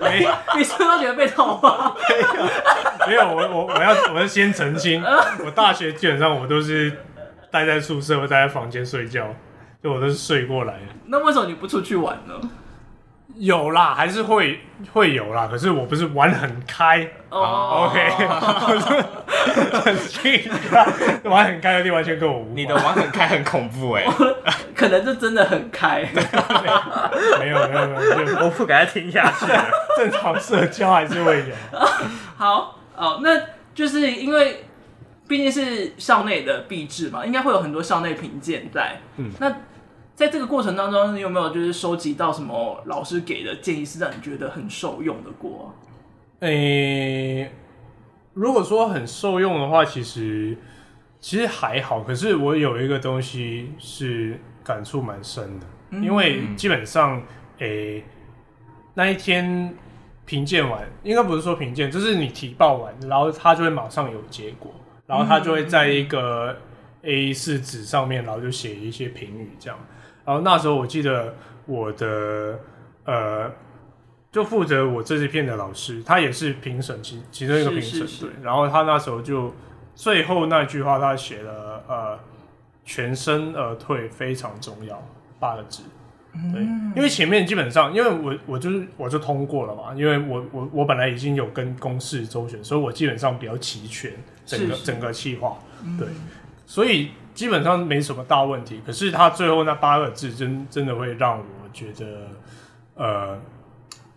[0.01, 1.95] 没 你是不是都觉得被套话？
[3.07, 5.03] 没有，我我我要我要先澄清，
[5.45, 6.93] 我大学基本上我都是
[7.51, 9.35] 待在宿舍或待在房间睡觉，
[9.83, 10.81] 就我都是睡过来的。
[11.07, 12.35] 那为什么你不出去玩呢？
[13.41, 14.61] 有啦，还是会
[14.93, 17.09] 会有啦，可是我不是玩很开。
[17.31, 18.11] 哦 OK，
[19.81, 20.43] 很近，
[21.25, 22.57] 玩很开的地完全跟我无关。
[22.57, 24.05] 你的玩很开很恐怖哎，
[24.77, 26.07] 可能就真的很开。
[27.39, 29.65] 没有没有没有，我不敢再听下去了。
[29.97, 31.55] 正常社交还是会有。
[32.37, 33.41] 好，哦，那
[33.75, 34.65] 就是因为
[35.27, 39.01] 毕竟是校内的毕制嘛，应该会有很多校内评鉴在。
[39.17, 39.51] 嗯，那
[40.21, 45.75] 在这个过程当中，你有没有就是收集到什么老师给的建议，是让你觉得很受用的过？
[46.41, 47.53] 诶、欸，
[48.35, 50.55] 如果说很受用的话，其实
[51.21, 52.03] 其实还好。
[52.03, 57.23] 可是我有一个东西是感触蛮深的，嗯因为基本上，
[57.61, 58.05] 诶、欸，
[58.93, 59.75] 那一天
[60.27, 64.71] 评鉴完，应该不是说评鉴，就是你提报完，然后他就会马上有结果，
[65.07, 66.55] 然后他就会在一个
[67.05, 69.79] A 四纸上面，然后就写一些评语这样。
[70.25, 71.35] 然后那时候我记得
[71.67, 72.59] 我的
[73.05, 73.51] 呃。
[74.33, 78.31] 就负责我这支片的老师，他也是评审其其中一个评审，是是是对。
[78.45, 79.53] 然后他那时候就
[79.97, 82.17] 最后那句话，他写了呃
[82.87, 85.05] “全身而退非常重要”
[85.41, 85.83] 八个字。
[86.55, 86.63] 对，
[86.95, 94.13] 因为前面基本上，因为我我就是我就通过了嘛，因为我我我本来已经有跟公司周旋，所以我基本上比较齐全
[94.47, 95.59] 整个整个计划，
[95.99, 96.07] 对，
[96.67, 98.83] 所以基本上没什么大问题。
[98.85, 102.29] 可是他最后那八个字真真的会让我觉得
[102.95, 103.41] 呃。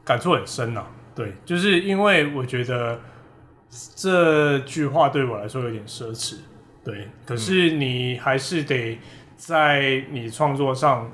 [0.05, 2.99] 感触很深呐、啊，对，就是因为我觉得
[3.95, 6.35] 这句话对我来说有点奢侈，
[6.83, 8.99] 对，可是你还是得
[9.37, 11.09] 在你创作上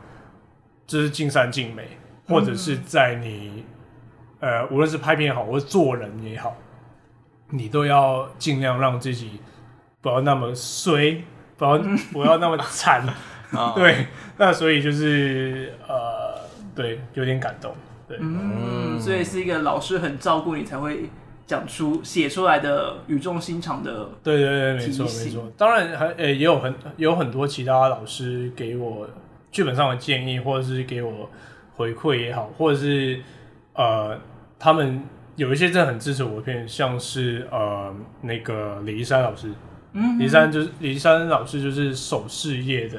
[0.87, 1.87] 就是尽善尽美，
[2.27, 3.63] 或者是在你
[4.39, 6.57] 呃，无论是拍片也好，或者做人也好，
[7.51, 9.39] 你都要尽量让自己
[10.01, 11.23] 不要那么衰，
[11.59, 11.77] 不要
[12.11, 13.05] 不要那么惨，
[13.75, 16.33] 对，那所以就是呃，
[16.73, 17.75] 对，有点感动。
[18.07, 21.11] 对嗯，所以是一个老师很照顾你才会
[21.45, 24.09] 讲出写出来的语重心长的。
[24.23, 25.51] 对对对，没错没错。
[25.55, 29.07] 当然还呃、欸、也有很有很多其他老师给我
[29.51, 31.29] 剧本上的建议，或者是给我
[31.75, 33.21] 回馈也好，或者是
[33.73, 34.17] 呃
[34.57, 35.03] 他们
[35.35, 39.51] 有一些真的很支持我的片，像是呃那个李一山老师，
[39.93, 42.97] 嗯，李一山就是李一山老师就是首事业的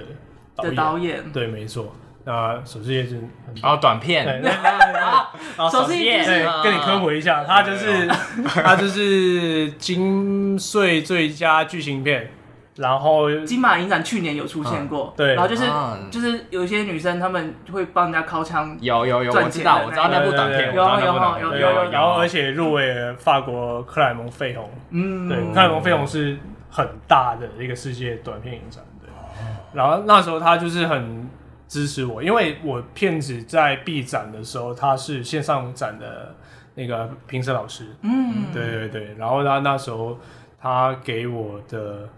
[0.57, 1.33] 导演，的导演。
[1.33, 1.95] 对，没错。
[2.25, 4.51] 那首饰业是很然后短片，对，那
[4.93, 8.07] 那那手撕夜市对，跟你科普一下，他就是
[8.63, 12.31] 他就是金穗最佳剧情片，
[12.77, 15.35] 然后金马影展去年有出现过，对。
[15.35, 21.43] 然后就是嗯就是有一些女生她们会帮人家敲枪，有有有，赚我知道，钱的我知道那部短片，我知有道那部有短片。
[21.43, 21.91] 有对有有。
[21.91, 26.37] 然后而且入围了法国克莱蒙费红，嗯，对，克莱蒙费红是
[26.71, 29.11] 很大的一个世界短片影展，对，
[29.73, 31.29] 然后那时候他就是很
[31.67, 36.35] 支持我，因为我片子在 B 展的时候，他是线上展的
[36.75, 40.19] 那个评审老师，嗯，对对对，然后他那时候
[40.61, 42.09] 他给我的，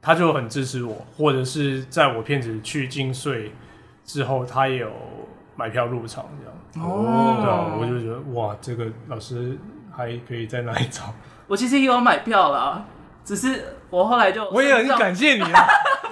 [0.00, 3.52] 他就很支持我，或者是在我片子去金穗
[4.04, 4.90] 之后，他也有
[5.56, 6.88] 买票入场这样。
[6.88, 7.36] 哦。
[7.40, 9.58] 对啊，我就觉得哇，这个老师
[9.94, 11.12] 还可以在哪里找？
[11.46, 12.84] 我其实也有买票啦，
[13.24, 15.66] 只是我后来就我也很感谢你啊。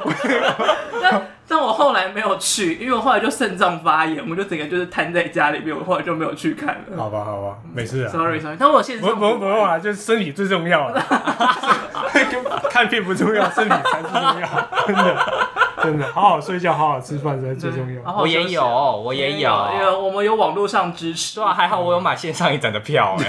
[1.02, 6.96] 但但我后来没有去，因为我后来就肾脏发炎，我就整个就是瘫在家里面，我后来就没有去看了。
[6.96, 8.08] 好吧，好吧，没事啊。
[8.10, 11.02] Sorry Sorry，但我现在不不用不用啊，就是身体最重要了。
[12.70, 15.26] 看片不重要，身体才是重要，真的
[15.84, 18.16] 真的，好好睡觉，好好吃饭才是最重要。
[18.16, 23.24] 我也有，我也有，因为我们有网络上支持，对啊，还好我有买线上一展的票，哎，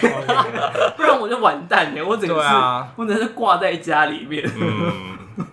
[0.97, 2.49] 不然我就完蛋了，我整个是，
[2.95, 4.43] 我整个是挂在家里面。
[4.59, 4.91] 嗯，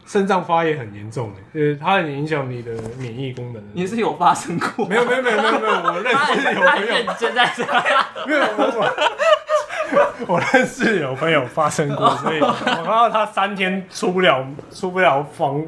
[0.04, 3.62] 肾脏发炎很严重的，就是它很影响你的免疫功能。
[3.72, 4.86] 你是有发生过？
[4.86, 8.04] 没有没有没有没有没有，我认识有朋友认真在这样。
[8.26, 8.40] 没有
[10.26, 15.64] 我认识有朋友发生过，所以我看到他三天出不了出不了房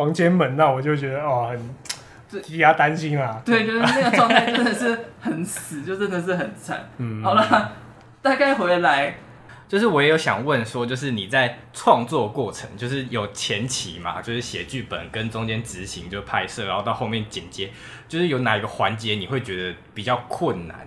[0.00, 3.42] 房间门，那我就觉得哦很替他担心啦。
[3.44, 6.88] 对，就是那个状态真的是很死，就真的是很惨。
[6.96, 7.72] 嗯好了，
[8.22, 9.16] 大概回来，
[9.68, 17.70] 就是我也有想问说，就是你在创作过程，就是有前期嘛，就是写剧本跟中间执行就拍摄，然后到后面剪接，
[18.08, 20.86] 就是有哪一个环节你会觉得比较困难？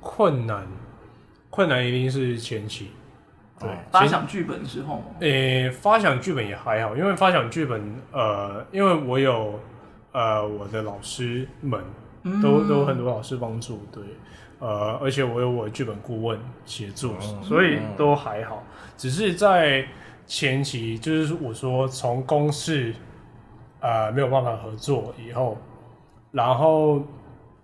[0.00, 0.66] 困难
[1.48, 2.90] 困难一定是前期，
[3.58, 9.58] 对，发前想剧本之后，诶、欸发想剧本也还好，因为发想剧本，呃，因为我有
[10.12, 11.82] 呃我的老师们
[12.42, 14.02] 都、都有很多老师帮助，对，
[14.58, 18.62] 呃，而且我有我的剧本顾问协助，所以都还好。
[18.96, 19.86] 只是在
[20.26, 22.94] 前期，就是我说从公视
[23.80, 25.56] 呃没有办法合作以后，
[26.30, 27.02] 然后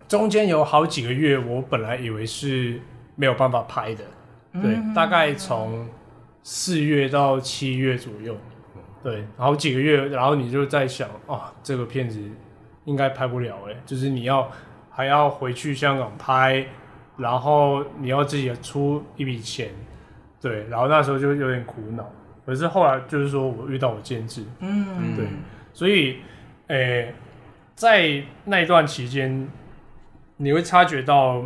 [0.08, 2.80] 中间有好几个月，我本来以为是
[3.16, 4.04] 没有办法拍的，
[4.62, 5.88] 对，大概从
[6.42, 8.36] 四月到七月左右，
[9.02, 12.20] 对，好几个月，然后你就在想啊，这个片子
[12.84, 14.50] 应该拍不了哎，就是你要
[14.90, 16.64] 还要回去香港拍，
[17.16, 19.70] 然后你要自己出一笔钱，
[20.40, 22.08] 对，然后那时候就有点苦恼。
[22.46, 25.26] 可是后来就是说我遇到我监制，嗯，对，
[25.72, 26.18] 所以，
[26.66, 27.14] 诶、
[27.74, 29.48] 在那一段期间，
[30.36, 31.42] 你会察觉到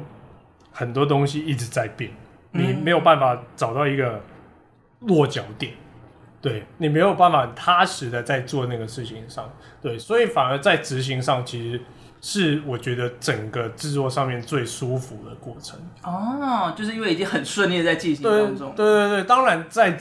[0.73, 2.11] 很多东西一直在变，
[2.53, 4.21] 你没有办法找到一个
[5.01, 5.73] 落脚点，
[6.41, 11.81] 对，你没有办法踏实的在做那个事情上，对，所以反而在执行上，其实
[12.21, 15.79] 是我觉得整个制作上面最舒服的过程。
[16.03, 19.97] 哦，就是因为已经很顺利的在进行对当中，对对对，当然在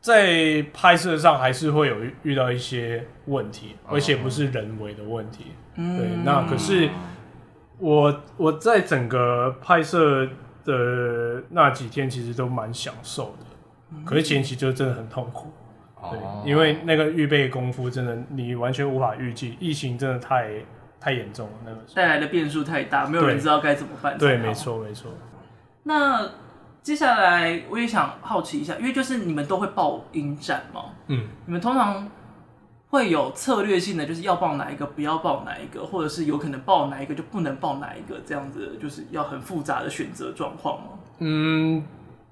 [0.00, 5.46] 在拍摄上还是会有遇遇到一些问题，而且不是人为的问题。
[5.74, 6.88] 嗯对，那可是
[7.78, 10.28] 我我在整个拍摄
[10.64, 14.04] 的那几天，其实都蛮享受的。
[14.04, 15.52] 可是前期就真的很痛苦，
[16.10, 20.50] 对，哦因为那个预备功夫真的你完全无法预计，疫情真的太
[20.98, 21.94] 太严重了，那个时候。
[21.96, 24.16] 带来的变数太大，没有人知道该怎么办。
[24.16, 24.54] 对，没。
[24.54, 25.10] 错没错。
[25.82, 26.26] 那
[26.82, 32.08] 接下来我也想好奇一下，因为就是你们都会报影展嘛，嗯，你们通常
[32.92, 40.88] 会有策略性的，就是要报哪一个，不要报哪一个，或者是有可能报哪一个就不能报哪一个，这样子就是要很复杂的选择状况吗？
[41.20, 41.82] 嗯，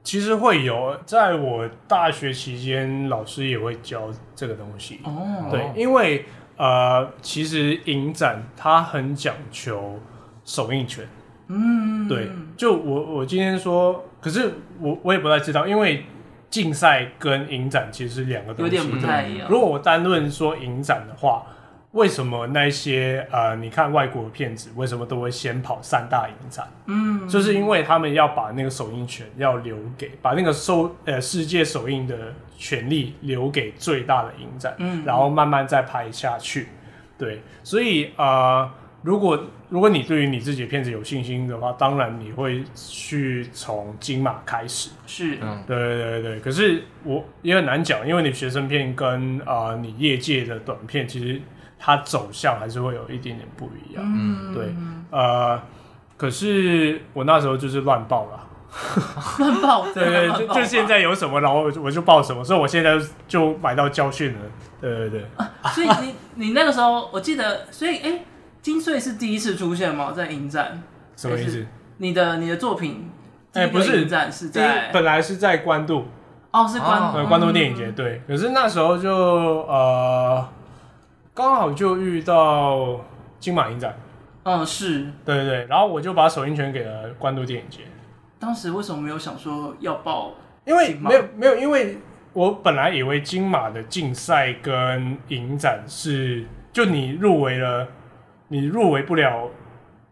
[0.05, 5.01] 其实会有，在我大学期间，老师也会教这个东西。
[5.05, 6.27] 哦，对，因为
[6.59, 9.99] 呃，其实影展它很讲求
[10.45, 11.09] 首映权。
[11.49, 16.05] 嗯，对，就我我今天说，可是我我也不太知道，因为
[16.51, 19.49] 竞赛跟影展其实是两个东西，有点不太一样。
[19.49, 21.47] 如果我单论说影展的话，
[21.93, 26.67] 为什么那些呃，你看外国的片子，为什么都会先跑三大影展？
[26.87, 32.17] 嗯，就是因为他们要把那个首映权要留给，把那个收呃世界首映的
[32.57, 36.69] 权利留给最大的影展，嗯然后慢慢再拍下去。
[37.19, 38.71] 对，所以呃，
[39.03, 39.39] 如果
[39.71, 44.91] 如果你对于你自己的片子有信心的话，当然你会去从金马开始。
[45.07, 51.41] 是，嗯对对对对，可是我也很难讲，因为你学生片跟啊、呃、你业界的短片其实
[51.79, 54.05] 它走向还是会有一点点不一样。
[54.05, 54.75] 嗯，对，
[55.11, 55.63] 呃，
[56.17, 58.47] 可是我那时候就是乱报了。
[59.39, 64.39] 乱报， 对对，就就现在有什么，然后我就报什么，所以我现在就买到教训了。
[64.81, 68.21] 对对对，啊、所以你你那个时候，我记得，所以哎，
[68.63, 70.13] 金穗是第一次出现吗？
[70.13, 70.83] 在影展？
[71.17, 71.67] 什么意思？
[71.99, 73.11] 你的你的作品？
[73.53, 76.07] 哎，不是，影展是在本来是在关渡。
[76.53, 77.91] 哦，是关呃关渡电影节。
[77.93, 79.11] 对，可是那时候就
[79.67, 80.49] 呃，
[81.35, 83.01] 刚好就遇到
[83.39, 83.97] 金马影展。
[84.43, 87.81] 嗯，是对对对，然后我就把首映权给了关渡电影节。
[88.39, 90.33] 当时为什么没有想说要报？
[90.65, 91.99] 因为没有没有，因为
[92.33, 97.87] 我本来以为金马的竞赛跟影展是，就你入围了，
[98.51, 99.49] 你入围不了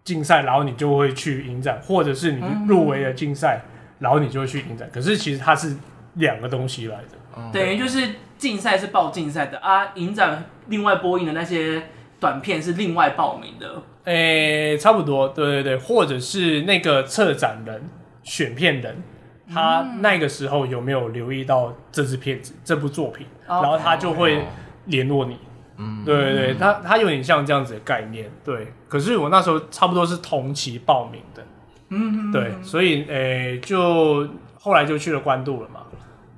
[0.03, 4.89] 竞赛，然后你就会去影展，或者是你入围了竞赛，嗯、然后你就会去影展。
[4.91, 5.77] 可是其实它是
[6.15, 8.01] 两个东西来的，等于就是
[8.39, 11.83] 竞赛是报竞赛的啊，影展另外播映的那些
[12.19, 13.83] 短片是另外报名的。
[14.05, 17.91] 诶、欸，差不多，对对对，或者是那个策展人。
[18.25, 19.03] 选片人，
[19.51, 24.45] 他那个时候有没有留意到这支片子、这部作品，然后他就会
[24.85, 25.39] 联络你。
[25.79, 28.31] 嗯，对对对，他他有点像这样子的概念。
[28.45, 31.43] 对，可是我那时候差不多是同期报名的。
[31.91, 35.81] 嗯，对，所以诶、欸，就后来就去了关渡了嘛。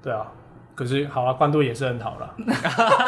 [0.02, 0.26] 对啊，
[0.74, 2.34] 可是好啊，关渡也是很好了。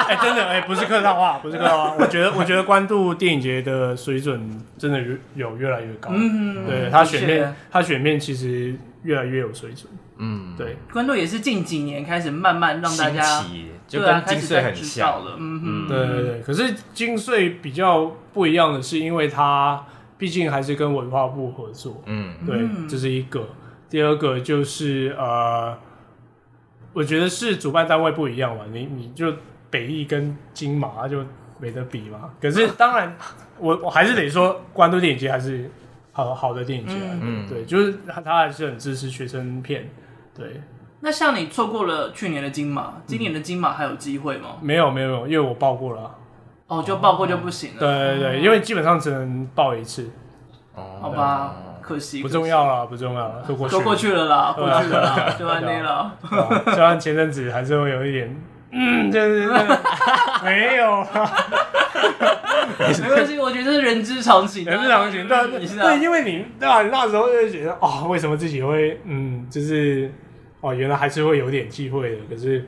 [0.09, 1.97] 哎、欸，真的哎、欸，不是客套话，不是客套话。
[1.99, 6.11] 我觉得 我觉得关渡电影节的水准真的有有越来越高。
[6.13, 9.87] 嗯，对他选片，他选片其实越来越有水准。
[10.19, 13.45] 嗯，对，关渡也是近几年开始慢慢让大家
[13.93, 15.37] 就跟金穗很像了。
[15.39, 16.41] 嗯嗯，对对对。
[16.41, 19.85] 可是金穗比较不一样的是，因为它
[20.17, 22.03] 毕竟还是跟文化部合作。
[22.07, 23.49] 嗯，对，这是一个。
[23.89, 25.77] 第二个就是呃。
[26.95, 29.33] 我觉得是主办单位不一样嘛，你你就
[29.71, 31.25] 北艺跟金马就
[31.59, 32.29] 没得比嘛。
[32.39, 33.17] 可是当然，
[33.59, 35.71] 我 我还是得说，关渡电影节还是
[36.13, 39.89] 好好的电影节，嗯，对，就是他他还是很支持学生片，
[40.37, 40.61] 对。
[41.05, 44.51] 那像你错过了去年的金马，今年的金马还有机会吗？
[44.61, 46.15] 没有没有，因为我报过了。
[46.69, 47.81] 哦，就报过就不行了。
[47.81, 50.09] 对对对，因为基本上只能报一次。
[50.75, 51.55] 哦，好吧。
[51.83, 56.13] 可惜不重要了，不重要了，都过去都过去了啦，过去了啦，就 完那了。
[56.67, 59.49] 虽然前阵子还是会有一点，嗯，就是
[60.45, 61.03] 没有，
[62.79, 65.27] 没关系，我觉得这是人之常情，人之常情。
[65.27, 66.81] 对对，因为你对吧？
[66.85, 70.09] 那时候就会觉得，哦，为什么自己会，嗯，就是
[70.63, 72.19] 哦，原来还是会有点机会的。
[72.31, 72.65] 可是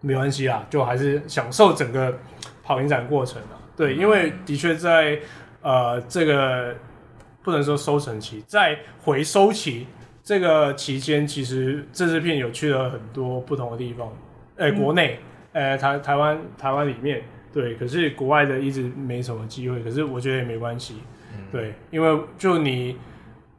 [0.00, 2.18] 没关系啦，就还是享受整个
[2.64, 3.60] 跑影展过程啊。
[3.76, 5.18] 对，因为的确在
[5.60, 6.74] 呃这个。
[7.46, 9.86] 不能说收成期，在回收期
[10.20, 14.12] 这个期间，其实这支片有去了很多不同的地方。
[14.56, 15.20] 呃、欸，国内，
[15.52, 19.80] 呃、欸，台台湾台湾里面，对，可是国外的一直没什么机会。
[19.84, 20.96] 可是我觉得也没关系，
[21.52, 22.96] 对，因为就你，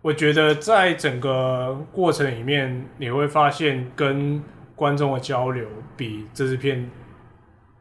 [0.08, 4.42] 我觉得在整个过程里面，你会发现跟
[4.74, 5.68] 观众的交流
[5.98, 6.90] 比这支片。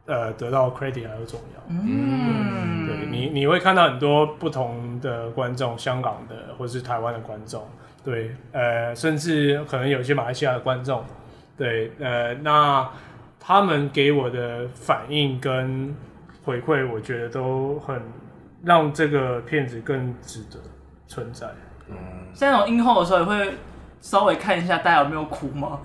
[0.07, 1.61] 呃，得到 credit 还要重要。
[1.69, 7.65] 嗯，对你，你会看到很多不同的观众，香港的或是台湾的观众，
[8.05, 11.03] 对，呃，甚至可能有些马来西亚的观众，
[11.57, 12.89] 对，呃，那
[13.37, 15.93] 他们给我的反应跟
[16.45, 18.01] 回馈，我觉得都很
[18.63, 20.57] 让这个片子更值得
[21.05, 21.47] 存在。
[21.89, 21.95] 嗯，
[22.33, 23.53] 像那种映后的时候，也会
[23.99, 25.79] 稍微看一下大家有没有哭吗？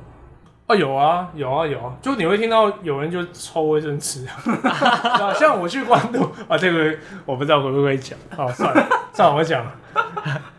[0.69, 4.27] 哦，有啊，有啊，有啊，就你会听到有人就抽卫生纸。
[4.63, 9.65] 啊，像我去关渡啊，这个我不知道会不会讲，好，算了， 算了，我讲，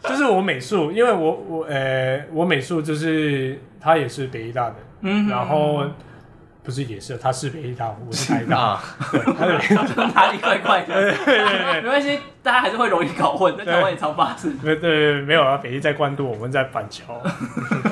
[0.04, 5.84] 就是我美术，因为我我呃、欸，我美术就是他也是北艺大的，嗯哼，然后。
[6.64, 8.80] 不是也是，他是北艺大，我是台大，
[9.12, 9.46] 对，他
[9.84, 10.94] 的哪里怪怪的？
[10.94, 14.58] 对对对，没关系，大家还是会容易搞混，在台湾也常发生。
[14.60, 17.22] 对对，没有啊，北一在关渡，我们在板桥。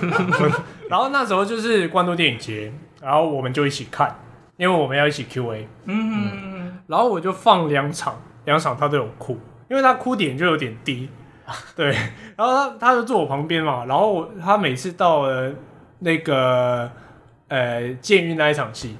[0.89, 4.15] 然后那时候就是关渡电影节，然后我们就一起看，
[4.55, 5.67] 因为我们要一起 Q&A。
[5.85, 6.79] 嗯嗯。
[6.87, 9.37] 然后我就放两场，两场他都有哭，
[9.69, 11.09] 因为他哭点就有点低。
[11.75, 11.87] 对，
[12.37, 15.51] 然后他他就坐我旁边嘛，然后他每次到了
[15.99, 16.89] 那个。
[17.51, 18.95] 呃，监狱那一场戏，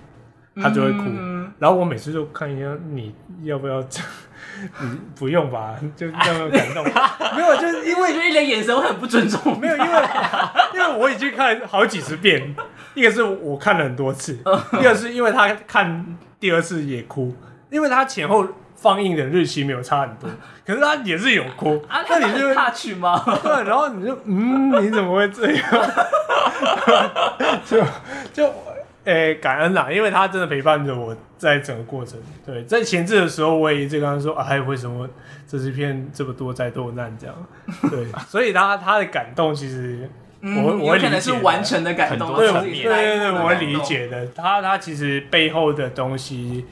[0.62, 4.02] 他就会哭，嗯、然后我每次就看一下，你要不要这？
[4.82, 6.84] 你不用吧，就这么感动。
[7.34, 9.58] 没有，就是因为 就一脸眼神我很不尊重。
[9.58, 10.04] 没有，因为
[10.74, 12.54] 因为我已经看好几十遍，
[12.94, 14.38] 一个是我看了很多次，
[14.74, 17.34] 一个是因为他看第二次也哭，
[17.70, 18.46] 因为他前后
[18.82, 20.28] 放映的日期没有差很多，
[20.66, 21.80] 可是他也是有哭。
[21.88, 23.24] 啊，那你就 touch 吗？
[23.44, 25.64] 对，然后你就嗯，你怎么会这样？
[27.64, 27.78] 就
[28.34, 28.48] 就
[29.04, 32.20] 诶、欸，感恩啦，因为他真的陪伴着我在整个过程。
[32.46, 35.08] 对，在前置的时候，我也一直跟他说：“哎，为什么
[35.48, 37.36] 这支片这么多灾多难？”这样，
[37.90, 40.10] 对，所以他他的感动，其实
[40.42, 44.26] 我、嗯、我会理解的，是完成的感动，对对对对，我会理解的。
[44.36, 46.66] 他他其实背后的东西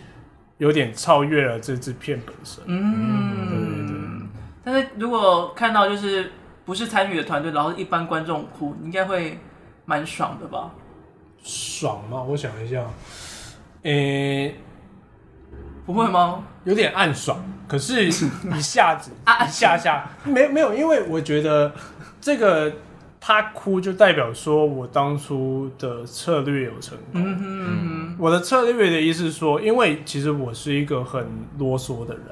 [0.59, 2.63] 有点超越了这支片本身。
[2.67, 4.27] 嗯，对对对。
[4.63, 6.31] 但是如果看到就是
[6.63, 9.39] 不是参与的团队，然后一般观众哭，你应该会
[9.85, 10.71] 蛮爽的吧？
[11.43, 12.21] 爽吗？
[12.21, 12.83] 我想一下，
[13.83, 14.55] 诶、欸，
[15.85, 16.43] 不会吗？
[16.65, 18.11] 有点暗爽，可是一
[18.61, 21.73] 下子 一下下没没有，因为我觉得
[22.19, 22.71] 这个
[23.19, 27.21] 他哭就代表说我当初的策略有成功。
[27.21, 27.67] 嗯哼嗯
[28.11, 31.25] 哼，我的策略的意思是说，因为其实我是一个很
[31.57, 32.23] 啰嗦的人，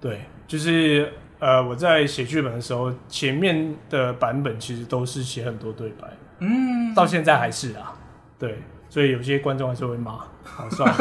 [0.00, 6.08] 对，就是呃，我在写剧本的时候，前面的版本其实都是写很多对白，
[6.40, 7.94] 嗯，到现在还是啊。
[8.38, 10.18] 对，所以有些观众还是会骂。
[10.56, 10.94] 好， 算了，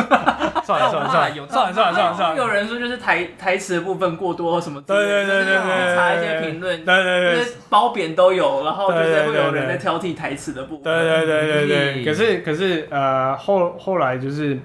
[0.63, 2.37] 算了，算了， 算了，有算了，算了，算了，算了。
[2.37, 12.05] 有人说就是台台词的部分过多什么，对对对对对，查一些评论，对对对，褒贬都有，然后就是会有人在挑剔台词的部分，对对对对对。
[12.05, 14.59] 可是可是呃，后后来就是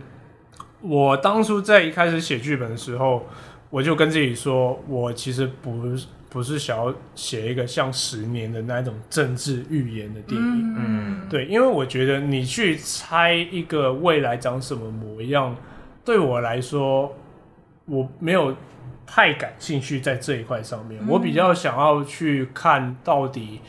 [0.81, 3.27] 我当初在一开始写剧本的时候，
[3.71, 5.71] 我就跟自己说，我其实不
[6.33, 15.55] 不是想要写一个像十年的那种政治预言的电影，嗯，对，因为我觉得你去猜一个未来长什么模样，
[16.03, 17.15] 对我来说，
[17.85, 18.57] 我没有
[19.07, 20.99] 太感兴趣在这一块上面。
[21.03, 23.61] 嗯，我比较想要去看到底，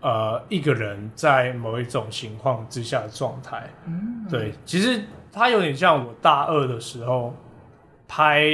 [0.00, 3.68] 呃，一个人在某一种情况之下的状态。
[3.84, 5.02] 嗯，对，其实
[5.32, 7.34] 它有点像我大二的时候
[8.06, 8.44] 拍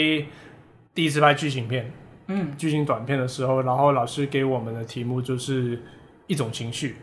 [0.94, 1.92] 第一次拍剧情片。
[2.34, 5.78] 嗯，剧情短片的时候，然后老师给我们的题目就是
[6.26, 6.96] 一种情绪，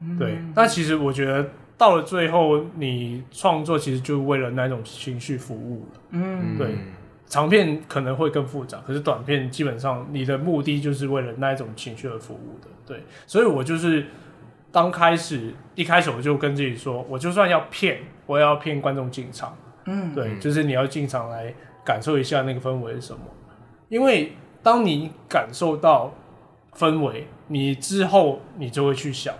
[0.00, 0.38] 嗯、对。
[0.56, 6.00] 那其实我觉得到了最后，你创作其实就为了那种情绪服务了。
[6.10, 6.76] 嗯，对。
[7.26, 12.68] 长片可能会更复杂，可是短片基本上你的目的就是为了那一种情绪而服务的。
[12.86, 14.06] 对，所以我就是
[14.70, 19.56] 刚开始一开始我就跟自己说，我就算要骗，我也要骗观众进场。
[19.86, 21.52] 嗯，对，就是你要进场来
[21.84, 23.20] 感受一下那个氛围是什么，
[23.88, 24.32] 因为。
[24.64, 26.10] 当你感受到
[26.74, 29.34] 氛围，你之后你就会去想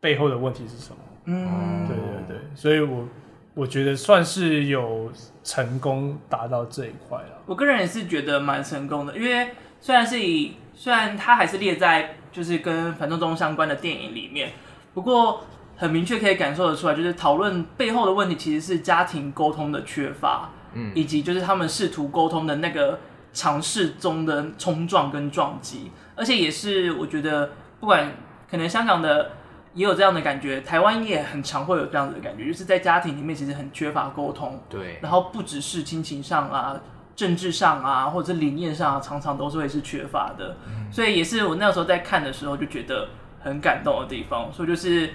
[0.00, 0.96] 背后的问题是什么。
[1.26, 3.08] 嗯，对对对，所以我
[3.54, 5.10] 我觉得算是有
[5.44, 7.38] 成功达到这一块了。
[7.46, 9.50] 我个人也是觉得蛮成功的，因为
[9.80, 14.50] 虽然是以虽然它还是列在就是跟反送中相关的电影里面，
[14.92, 15.44] 不过
[15.76, 22.98] 很明确可以感受得出来，就是讨论背后的问题其实是家庭沟通的缺乏，嗯，以及就是他们试图沟通的那个。
[23.34, 28.12] 尝试中的冲撞跟撞击，而且也是我觉得，不管
[28.48, 29.32] 可能香港的
[29.74, 34.62] 也有这样的感觉，台湾也很常会有这样子的感觉，就是在家庭里面其实很缺乏沟通。
[34.70, 36.80] 对，然后不只是亲情上啊、
[37.16, 40.56] 政治上啊，或者是理念上啊，常常都是会是缺乏的。
[40.68, 40.92] 嗯。
[40.92, 43.08] 所以也是我那个时候在看的时候就觉得
[43.40, 44.48] 很感动的地方。
[44.52, 45.12] 所以就是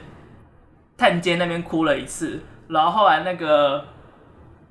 [0.98, 3.86] 探监那边哭了一次，然后后来那个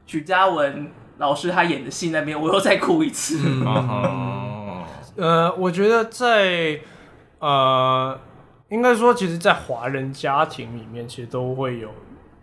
[0.04, 0.90] 许嘉文。
[1.18, 3.38] 老师他演的戏那边，我又再哭一次。
[5.16, 6.78] 呃，我觉得在
[7.40, 8.18] 呃，
[8.68, 11.88] 应该说，其实，在华人家庭里面，其实都会有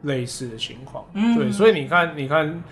[0.02, 1.06] 类似的情况。
[1.14, 2.64] 嗯，对，所以你看，你看，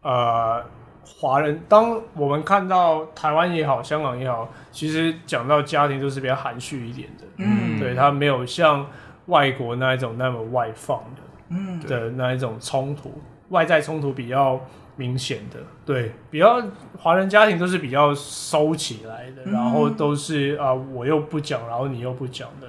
[0.00, 0.64] 呃，
[1.04, 7.24] 华人，当我们看到台湾也好，香港也好，其实讲到家庭都是比较含蓄一点的。
[7.36, 8.84] 嗯，对，他没有像
[9.26, 13.12] 外国那一种那么外放的，嗯，的那一种冲突，
[13.52, 14.60] 外在冲突比较。
[14.94, 16.62] 明显的，对，比较
[16.98, 22.68] 华人家庭都是比较收起来的，嗯、然后都是啊、呃，我又不讲，然后你又不讲的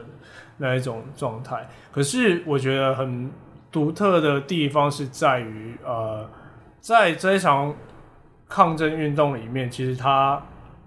[0.55, 1.67] 那一种状态。
[1.91, 3.29] 可是我觉得很
[3.69, 6.25] 独特的地方是在于，呃，
[6.79, 7.75] 在这一场
[8.47, 10.41] 抗争运动里面，其实它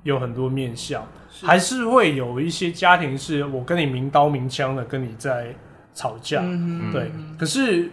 [0.04, 5.54] 有很多面向，是还是会有一些家庭是我跟你明刀明枪的跟你在
[5.92, 7.90] 吵架，嗯、对，可是。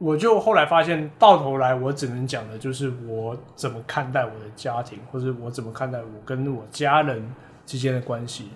[0.00, 7.22] 我就后来发现，到头来我只能讲的就是我怎么看待我的家庭，或者我怎么看待我跟我家人
[7.66, 8.48] 之间的关系。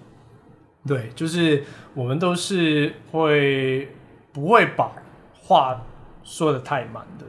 [0.87, 3.87] 对，就是我们都是会
[4.33, 4.91] 不会把
[5.35, 5.83] 话
[6.23, 7.27] 说得太满的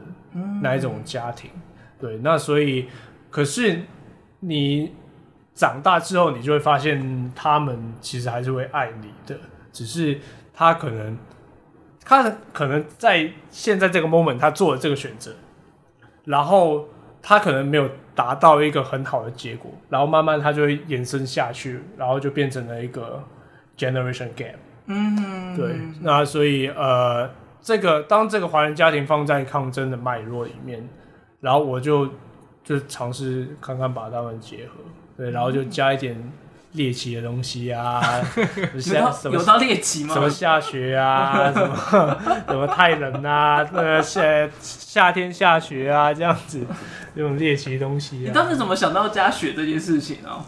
[0.62, 1.50] 那一种家庭。
[2.00, 2.88] 对，那所以，
[3.30, 3.82] 可是
[4.40, 4.94] 你
[5.52, 9.38] 长大之后，你就会发现他们其实还是会爱你的，
[9.70, 10.18] 只是
[10.54, 11.18] 他可能。
[12.08, 15.32] 他可能在现在这个 moment，他做了这个选择，
[16.24, 16.88] 然后
[17.20, 23.20] 他可能没有达到一个很好的结果，然后慢慢他就会延伸下去，然后就变成了一个
[23.76, 24.54] generation gap。
[24.86, 25.74] 嗯，对。
[26.00, 27.28] 那所以呃，
[27.60, 30.88] 这个当这个华人家庭放在抗争的脉络里面，
[31.40, 32.08] 然后我就
[32.62, 34.74] 就尝试看看把他们结合，
[35.16, 36.16] 对，然后就加一点
[36.76, 38.00] 猎奇的东西啊，
[38.78, 40.14] 下什么有到猎奇吗？
[40.14, 42.18] 什么下雪啊， 什么
[42.48, 46.64] 什么太冷啊，呃夏夏天下雪啊，这样子
[47.14, 48.22] 这种猎奇的东西、啊。
[48.26, 50.44] 你当时怎么想到加雪这件事情呢、啊？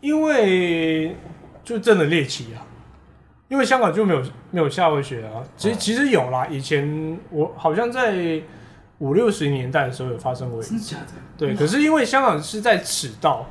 [0.00, 1.16] 因为
[1.64, 2.66] 就真的猎奇啊。
[3.48, 4.22] 因为香港就没有
[4.52, 8.40] 没有下过雪啊，其实其实有啦，以前我好像在
[8.98, 11.12] 五六十年代的时候有发生过一次，真的假的？
[11.36, 13.44] 对，可是因为香港是在赤道，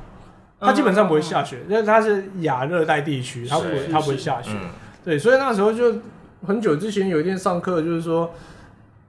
[0.60, 4.50] 它基本上不会下雪，因为它是亚热带地区，它不会它不会下雪，
[5.02, 5.94] 对，所以那时候就
[6.46, 8.30] 很久之前有一天上课就是说，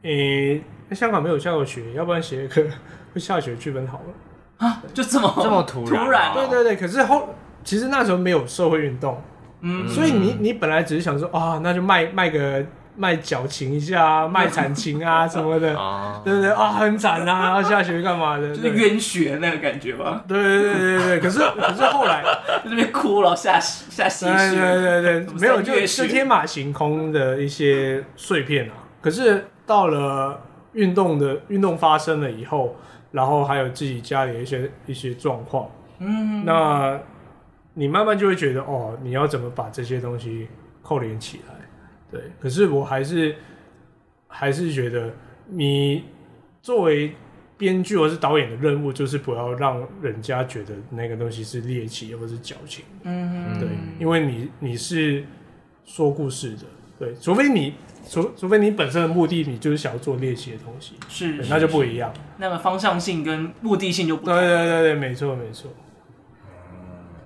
[0.03, 2.65] 诶，香港没有下过雪，要不然写一个
[3.13, 9.21] 会下雪剧本好了啊，就这么 这么突然，突然，对对对，可是后其实那时候没有社会运动。
[9.63, 12.65] 嗯，所以你你本来只是想说啊，那就卖卖个
[12.95, 15.75] 卖矫情一下， 卖惨情啊什么的，
[16.23, 16.69] 对不对啊？
[16.71, 18.55] 很惨啊，要 下雪干嘛的？
[18.55, 20.23] 就是冤血那个感觉吧。
[20.27, 24.25] 对对对对对，可是 可是后来在那边哭了，下下血。
[24.27, 28.73] 对对对对，没有就就天马行空的一些碎片啊。
[29.01, 30.39] 可是到了
[30.73, 32.75] 运动的运动发生了以后，
[33.11, 35.69] 然后还有自己家里的一些一些状况，
[35.99, 36.99] 嗯，那。
[37.73, 40.45] 你慢慢就会觉得哦，你要怎么把这些东西
[40.83, 41.55] 扣连起来？
[42.12, 43.36] 对，可是我还是
[44.28, 45.14] 还是觉得，
[45.47, 46.03] 你
[46.62, 47.16] 作为
[47.57, 52.84] 编剧或是导演的任务，就是不要让人家觉得那个东西是猎奇或是矫情。
[53.03, 55.24] 嗯，对，因为你你是
[55.86, 56.64] 说故事的，
[56.99, 57.76] 对，除非你
[58.07, 62.12] 除除非你本身的目的，你就是想要做猎奇的东西，是，那就不一样。
[62.38, 64.36] 那么方向性跟目的性就不同。
[64.36, 65.72] 对对对对，没错没错。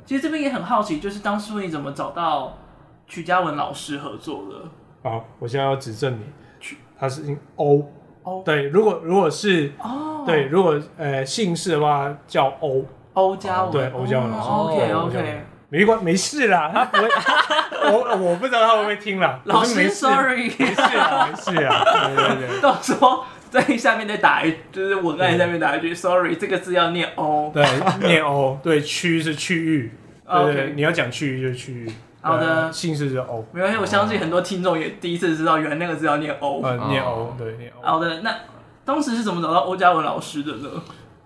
[0.06, 2.60] 其实这边也很好奇，就是当初你怎么找到
[3.08, 4.70] 曲嘉文老师合作的？
[5.03, 6.24] 好，我现在要指正你，
[6.60, 7.91] 曲他是姓欧
[8.24, 12.84] 欧，对，如果如果是哦，对，如果呃姓氏的话叫欧
[13.14, 14.49] 欧家文，对，欧家文老师。
[14.49, 17.08] OK OK，没关没事啦，他不会，
[17.93, 19.39] 我我不知道他会不会听啦。
[19.45, 27.64] 老师，Sorry，没事啊，没事啊，对对对， 到时候在下面再打一，就是文案下面打一句，Sorry，这个字要念欧，对，
[28.01, 29.91] 念欧，对，区是区域。
[30.28, 31.91] 对，你要讲区域就区域。
[32.26, 33.45] 好的，姓氏是欧。
[33.51, 36.59] 没关系，我相信很多听众也第一次知道，原来那个字要念欧。
[36.63, 37.88] 嗯，念欧，对，念欧。
[37.88, 38.36] 好的，那
[38.84, 40.69] 当时是怎么找到欧嘉文老师的呢？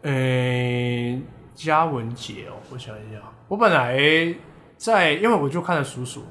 [0.02, 1.22] 诶，
[1.56, 3.98] 嘉文姐哦，我想一下，我本来
[4.76, 6.22] 在，因为我就看了叔叔，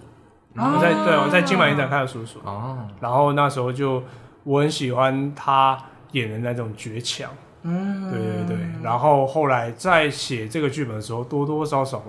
[0.54, 2.38] 我在对，我在金马影展看了叔叔。
[2.44, 2.86] 哦。
[3.00, 4.02] 然后那时候就
[4.44, 5.78] 我很喜欢他
[6.12, 7.30] 演的那种倔强。
[7.62, 8.10] 嗯。
[8.10, 8.68] 对对对。
[8.82, 12.02] 然后后来在写这个剧本的时候，多多少少。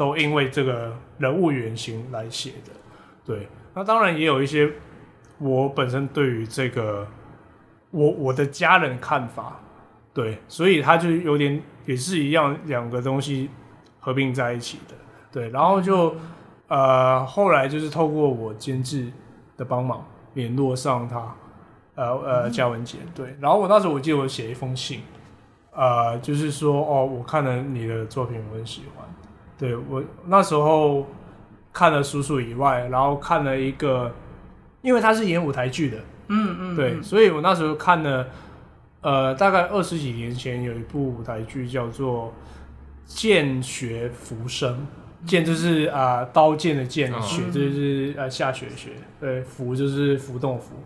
[0.00, 2.72] 都因为这个人物原型来写的，
[3.22, 3.46] 对。
[3.74, 4.72] 那当然也有一些
[5.36, 7.06] 我本身对于这个
[7.90, 9.60] 我我的家人看法，
[10.14, 13.50] 对，所以他就有点也是一样，两个东西
[13.98, 14.94] 合并在一起的，
[15.30, 15.50] 对。
[15.50, 16.16] 然后就
[16.68, 19.12] 呃后来就是透过我监制
[19.58, 21.36] 的帮忙联络上他，
[21.96, 23.36] 呃呃嘉文姐，对。
[23.38, 25.02] 然后我那时候我记得我写一封信，
[25.72, 29.06] 呃，就是说哦，我看了你的作品，我很喜欢。
[29.60, 31.06] 对，我那时候
[31.70, 34.10] 看了叔叔以外，然后看了一个，
[34.80, 35.98] 因为他是演舞台剧的，
[36.28, 38.26] 嗯嗯，对，所以我那时候看了，
[39.02, 42.28] 呃，大概二十几年前有一部舞台剧叫做
[43.04, 44.86] 《剑学浮生》，
[45.28, 50.76] 剑就是啊、呃、刀剑的剑，雪就是呃下雪雪，对，浮就是浮动浮，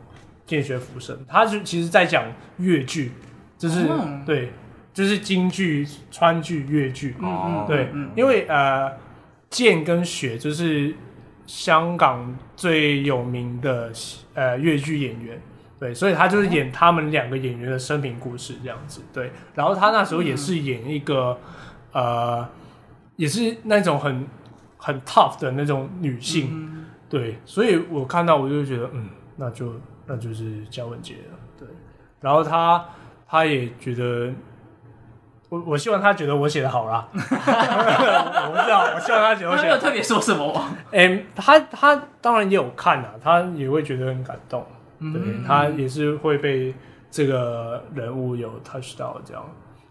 [0.44, 2.24] 剑学浮生，他就其实在讲
[2.56, 3.12] 越剧，
[3.56, 4.50] 就是、哦、对。
[4.95, 8.92] 就是京剧、川剧、粤剧，嗯嗯，对，因为呃，
[9.51, 10.95] 剑跟雪就是
[11.49, 13.90] 香港最有名的
[14.34, 15.42] 呃粤剧演员，
[15.80, 19.32] 对，所以他就是演他们两个演员的生平故事这样子，对。
[19.57, 21.36] 然后他那时候也是演一个、
[21.92, 22.49] 嗯、呃，
[23.16, 24.24] 也是那种很
[24.76, 27.36] 很 tough 的那种女性，嗯、对。
[27.45, 29.74] 所以我看到我就觉得，嗯，那就
[30.07, 31.66] 那就是姜文杰了，对。
[32.20, 32.86] 然后他
[33.26, 34.32] 他也觉得。
[35.55, 39.62] 我我希望他觉得我写的好啦， 我不知道，我希望他觉得我写。
[39.62, 40.76] 他没有特别说什么吗？
[40.90, 44.66] 哎、欸，他他当然也有看啊，他也会觉得很感动，
[44.98, 46.74] 嗯、对，他也是会被
[47.09, 49.44] 这个人物有 touch 到这样，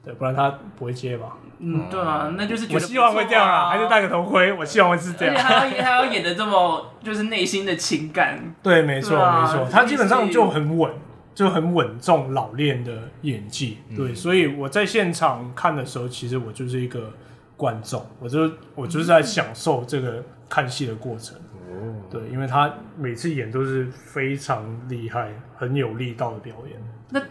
[0.03, 1.27] 对，不然他不会接吧？
[1.59, 5.33] 嗯，对啊，那就是觉得、啊、我希望会这样啊，还是戴个头盔，我希望会是这样。
[5.33, 10.91] 而且他要他要演的这么就是内心的情感，对，没错、啊、没错，他基本上就很稳。
[11.33, 17.11] 就很稳重老练的演技，对，嗯、所以我在现场看的时候，其实我就是一个
[17.57, 21.37] 观众，我就我就是在享受这个看戏的过程。
[21.37, 26.79] 哦，对，因为他每次演都是非常厉害、很有力道的表演。
[27.09, 27.21] 那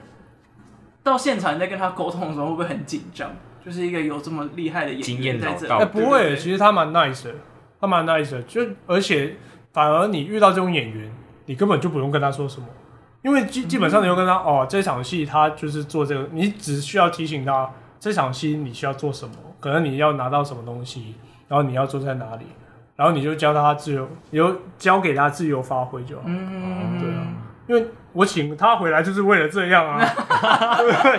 [1.02, 3.30] 到现场你在跟他沟通的时候，会不会很紧张？
[3.64, 7.34] 就是一个有这么厉害的演员在这里，哎，不会，其实他蛮 nice 的，
[7.80, 9.36] 他蛮 nice 的，就而且
[9.72, 11.08] 反而你遇到这种演员，
[11.46, 12.66] 你根本就不用跟他说什么，
[13.22, 21.14] 因为基基本上你就跟他、嗯、哦，这场戏他就是做这个，你只需要提醒他这场戏你需要做什么，可能你要拿到什么东西，
[21.48, 22.46] 然后你要坐在哪里，
[22.96, 27.26] 然后你就教他自由，你就交给他自由发挥就好，嗯，对啊，
[27.68, 27.86] 因为。
[28.14, 30.04] 我请他回来就是为了这样啊，
[30.76, 31.18] 对不对？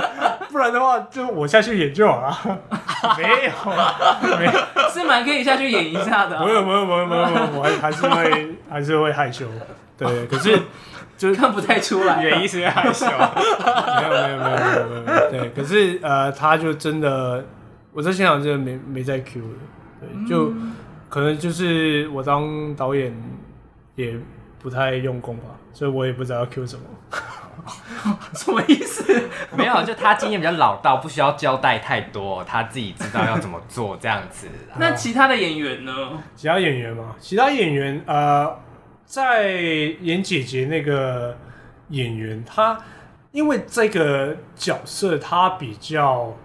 [0.51, 2.59] 不然的话，就我下去演就好了。
[3.17, 4.51] 没有，没有，
[4.91, 6.39] 是蛮可以下去演一下的。
[6.39, 7.23] 没有，没有，没有，没有，
[7.57, 9.47] 我还还是会还是会害羞。
[9.97, 10.61] 对，可是
[11.23, 13.05] 就是看不太出来，演一直害羞。
[13.07, 14.57] 没有，没有，没有，
[14.89, 15.29] 没有，没有。
[15.29, 17.45] 对，可是呃，他就真的，
[17.93, 19.47] 我在现场真的没没在 Q 的。
[20.01, 20.53] 对，就
[21.07, 23.15] 可能就是我当导演
[23.95, 24.17] 也
[24.61, 25.43] 不太用功吧。
[25.71, 26.83] 所以我也不知道要 Q 什么，
[28.35, 29.29] 什么意思？
[29.55, 34.47] 没有，就他经验比较老道，不需要交代太多，他自己知道要怎么做这样子。
[34.77, 35.93] 那其他的演员呢？
[36.35, 37.15] 其他演员吗？
[37.17, 38.53] 其他演员呃，
[39.13, 39.51] 在
[40.01, 41.37] 演姐姐那个
[41.89, 42.75] 演员，他
[43.31, 46.35] 因为这个角色他比较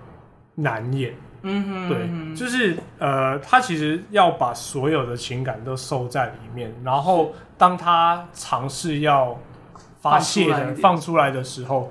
[0.56, 1.14] 难演。
[1.40, 9.40] 嗯哼，对，就是呃，他其实要把所有的情感都收在里面，然后当他尝试要
[10.02, 11.90] 发泄的放出来的时候，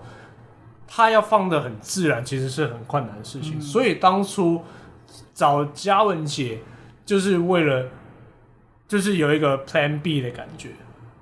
[0.88, 3.58] 他要放的很自然，其实是很困难的事情。
[3.58, 4.62] 嗯、所以当初
[5.34, 6.60] 找嘉文姐，
[7.04, 7.88] 就是为了
[8.88, 10.70] 就是有一个 Plan B 的感觉，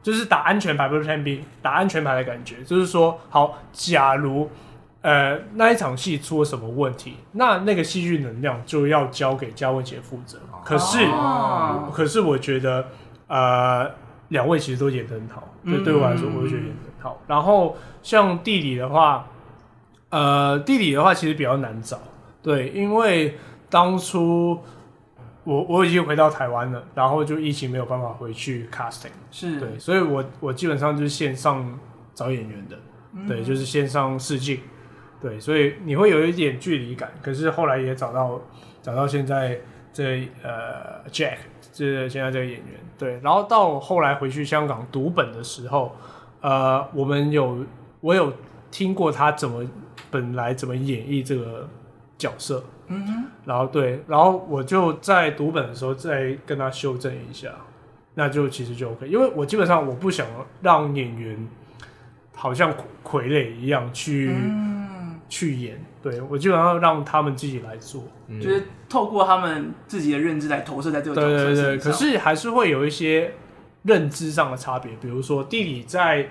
[0.03, 4.49] 就是打安全牌，不是 Plan B，打安全牌的感觉，就是说，好，假如。
[5.01, 10.39] 呃，那一场戏出了什么问题，那那个戏剧能量就要交给嘉文姐负责。
[10.63, 12.87] 可是，哦、可是我觉得，
[13.27, 13.87] 呃，
[14.29, 15.47] 两位其实都演得很好。
[15.63, 17.21] 对、嗯，对我来说，我就觉得演得很好。
[17.27, 19.27] 然后像地理的话，
[20.09, 21.99] 呃，弟弟的话其实比较难找。
[22.41, 23.37] 对，因为
[23.69, 24.59] 当初
[25.45, 29.07] 我我已经回到台湾了，然后就疫情没有办法回去 casting。
[29.31, 31.79] 是对，所以我我基本上就是线上
[32.13, 32.77] 找演员的。
[33.13, 34.59] 嗯、对，就是线上试镜。
[35.21, 38.41] 对，所以你会有一点距离感，可是后来也找到
[38.81, 39.59] 找到现在
[39.93, 41.37] 这呃 Jack，
[41.71, 45.95] 这现在这个演员，对，然后到后来回去香港读本的时候，
[46.41, 47.65] 呃，我们有
[48.01, 48.33] 我有
[48.69, 49.65] 听过他怎么
[50.11, 51.67] 本来怎么演绎这个
[52.17, 57.49] 角色，嗯哼，然后对，然后我就在读本的时候再跟他修正一下，
[58.13, 60.25] 那就其实就 OK，因为我基本上我不想
[60.61, 61.47] 让演员
[62.33, 62.73] 好像
[63.03, 64.31] 傀儡一样去。
[64.33, 64.75] 嗯。
[65.27, 71.65] 去演，对，我基本上让他们自己来做，嗯、就是透过他们自己的认知来投射在这个角色身上。
[71.65, 73.33] 对对对，可是还是会有一些
[73.81, 76.27] 认知上的差别，比如说弟弟在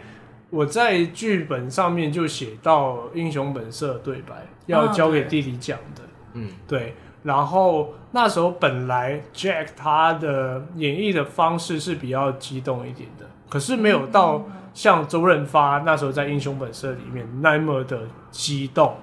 [0.50, 6.02] 我在剧本上面就写到《英雄本色》对白要交给弟弟讲的，
[6.34, 6.94] 嗯，对。
[7.22, 14.44] 然后那时候本来 Jack 他的演绎的方式是比较激动一点的，可是没有到、嗯。
[14.74, 18.96] 像周润发那时候在《英雄本色》里面那么的激动，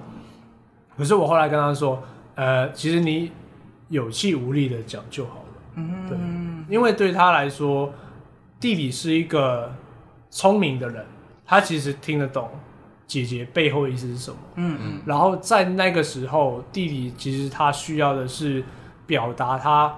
[0.97, 2.03] 可是我后来跟他说，
[2.35, 3.31] 呃，其实你
[3.87, 5.45] 有气无力的讲就好了。
[5.75, 6.17] 嗯，对，
[6.75, 7.93] 因为对他来说，
[8.59, 9.71] 弟弟是一个
[10.29, 11.05] 聪明的人，
[11.45, 12.49] 他其实听得懂
[13.11, 14.37] 姐姐背后的意思是什么。
[14.55, 15.01] 嗯嗯。
[15.05, 18.63] 然后在那个时候，弟弟其实他需要的是
[19.05, 19.93] 表达他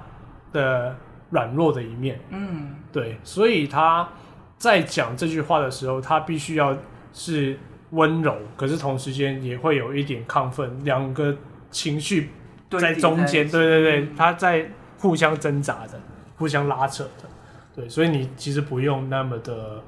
[0.51, 0.95] 的
[1.29, 2.19] 软弱的一面。
[2.29, 4.09] 嗯，对，所以他。
[4.55, 6.77] 在讲这句话的时候，他必须要
[7.11, 7.59] 是
[7.89, 11.35] 温柔，可是同时间也会有一点亢奋，两个
[11.69, 12.29] 情绪
[12.69, 14.65] 在中间，对对对，他在
[14.99, 15.99] 互相挣扎的，
[16.37, 17.27] 互相拉扯的，
[17.75, 19.83] 对，所以你其实不用那么的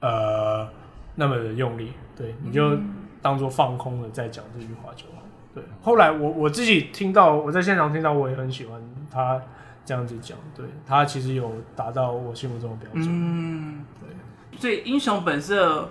[0.00, 0.66] 呃
[1.14, 2.78] 那么的用力，对，你就
[3.22, 5.22] 当做放空了再讲这句话就好。
[5.54, 8.80] 对，后来我我自己听到，我在现场听到，我也很喜欢
[9.10, 9.40] 他。
[9.82, 13.06] 这样子讲，对，他其实有达到我心目中的标准。
[13.08, 14.60] 嗯，对。
[14.60, 15.82] 所以《英雄本色》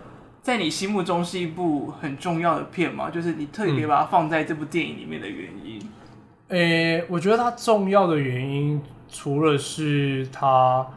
[0.42, 3.10] 在你心目中是一部很重要的片吗？
[3.10, 5.80] 就是你特别把它放在这部电影里面的原因？
[6.50, 10.88] 诶、嗯欸，我觉得它重要的原因，除了是它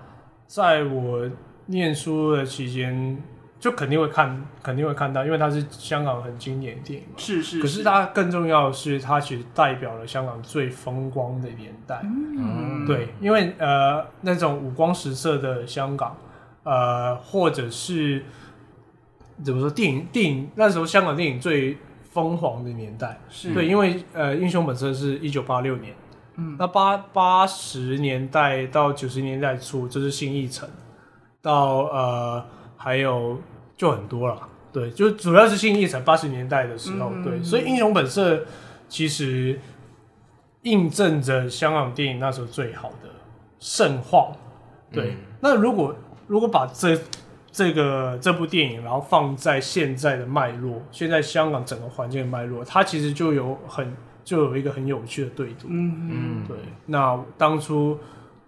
[0.47, 1.29] 在我
[1.66, 3.20] 念书的期间。
[3.63, 7.15] 就肯定会看，肯定会看到，因为它是香港很经典的电影嘛。
[7.17, 7.63] 是是，是。
[7.63, 12.01] 可是它更重要的是，它其实代表了香港最风光的年代。
[12.03, 12.85] 嗯。
[12.85, 16.17] 对，因为呃，那种五光十色的香港，
[16.65, 18.25] 呃，或者是
[19.45, 21.79] 怎么说，电影电影那时候香港电影最
[22.11, 23.21] 疯狂的年代。
[23.29, 23.55] 是。
[23.55, 25.95] 对，因为呃，《英雄本色》是一九八六年，
[26.35, 30.69] 嗯，那八八十年代到九十年代初，这、就是新艺城，
[31.41, 32.45] 到呃
[32.77, 33.39] 还有
[33.83, 38.45] 就很多了，对，就主要是新艺城八十年代的时候，嗯、对，所以英雄本色
[38.89, 39.59] 其实
[40.62, 43.09] 印证着香港电影那时候最好的
[43.59, 44.37] 盛况，
[44.93, 45.11] 对。
[45.11, 45.93] 嗯、那如果
[46.28, 46.97] 如果把这
[47.51, 55.66] 这个这部电影，然后放在现在的脉络，现在香港整个环境的脉络，它其实就有很就有一个很有趣的对赌。
[55.66, 56.57] 嗯嗯，对。
[56.87, 57.99] 那当初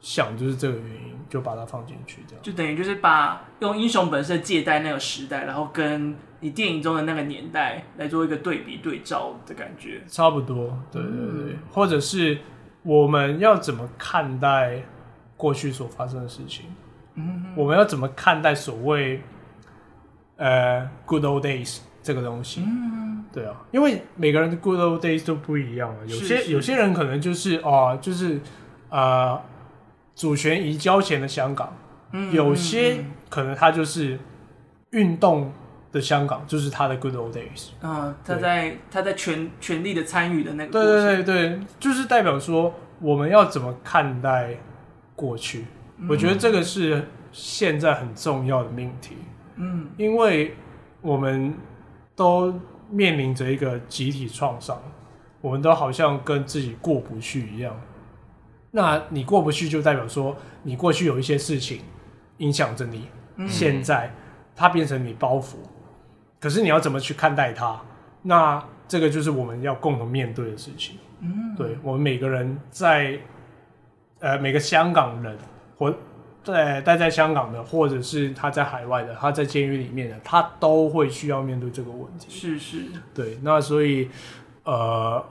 [0.05, 10.03] 想就是这个原因，就把它放进去，这样就等于就是把用英雄本色借代那个时代，然后跟你电影中的那个年代来做一个对比对照的感觉。
[10.07, 11.53] 差不多，对对对。
[11.55, 12.37] 嗯、或者是
[12.83, 14.83] 我们要怎么看待
[15.39, 16.67] 过去所发生的事情？
[17.15, 19.23] 嗯，我们要怎么看待所谓
[20.37, 22.61] 呃 good old days 这个东西？
[22.61, 25.97] 嗯，对啊，因为每个人的 good old days 都不一样啊。
[26.07, 28.39] 有些有些人可能就是哦，就是
[28.91, 29.41] 呃
[30.15, 31.77] 主权移交前的香港，
[32.13, 34.19] 嗯，有些可能他就是
[34.91, 35.53] 运动
[35.91, 37.71] 的香港，就是他的 good old days。
[37.81, 44.57] 啊，他在他在全全力的参与的那个，对对对对，就是代表说我们要怎么看待
[45.17, 45.67] 过去。
[46.09, 49.17] 我觉得这个是现在很重要的命题，
[49.57, 50.57] 嗯，因为
[51.01, 51.55] 我们
[52.17, 52.53] 都
[52.91, 54.81] 面临着一个集体创伤，
[55.41, 57.75] 我们都好像跟自己过不去一样。
[58.77, 61.81] 那你过不去，就代表说你过去有一些事情
[62.39, 63.07] 影响着你，
[63.47, 64.13] 现在
[64.57, 65.55] 它变成你包袱，
[66.41, 67.81] 可是你要怎么去看待它？
[68.23, 70.97] 那这个就是我们要共同面对的事情。
[71.21, 73.17] 嗯，对，我们每个人在，
[74.19, 75.39] 呃，每个香港人。
[75.77, 75.93] 或
[76.45, 82.31] 在待在香港的，或者是他在海外的，他在监狱里面的，他都会需要面对这个问题。
[82.31, 83.39] 是是，对。
[83.43, 84.09] 那所以，
[84.63, 85.23] 呃，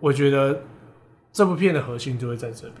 [0.00, 0.60] 我觉得
[1.36, 2.80] 这部片的核心就会在这边。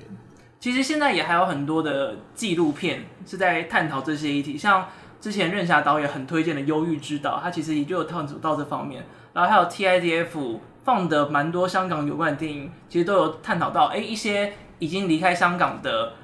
[0.58, 4.88] 其实现在也还有很多的纪录片是在探讨这些议题，像
[5.20, 9.04] 之前任侠导演很推荐的《忧郁之岛》，他其实也就有探讨到这方面。
[9.34, 16.14] 然后还有 TIDF 放的蛮多香港有关的电影，其实都有探讨到，哎，一些已经离开香港的。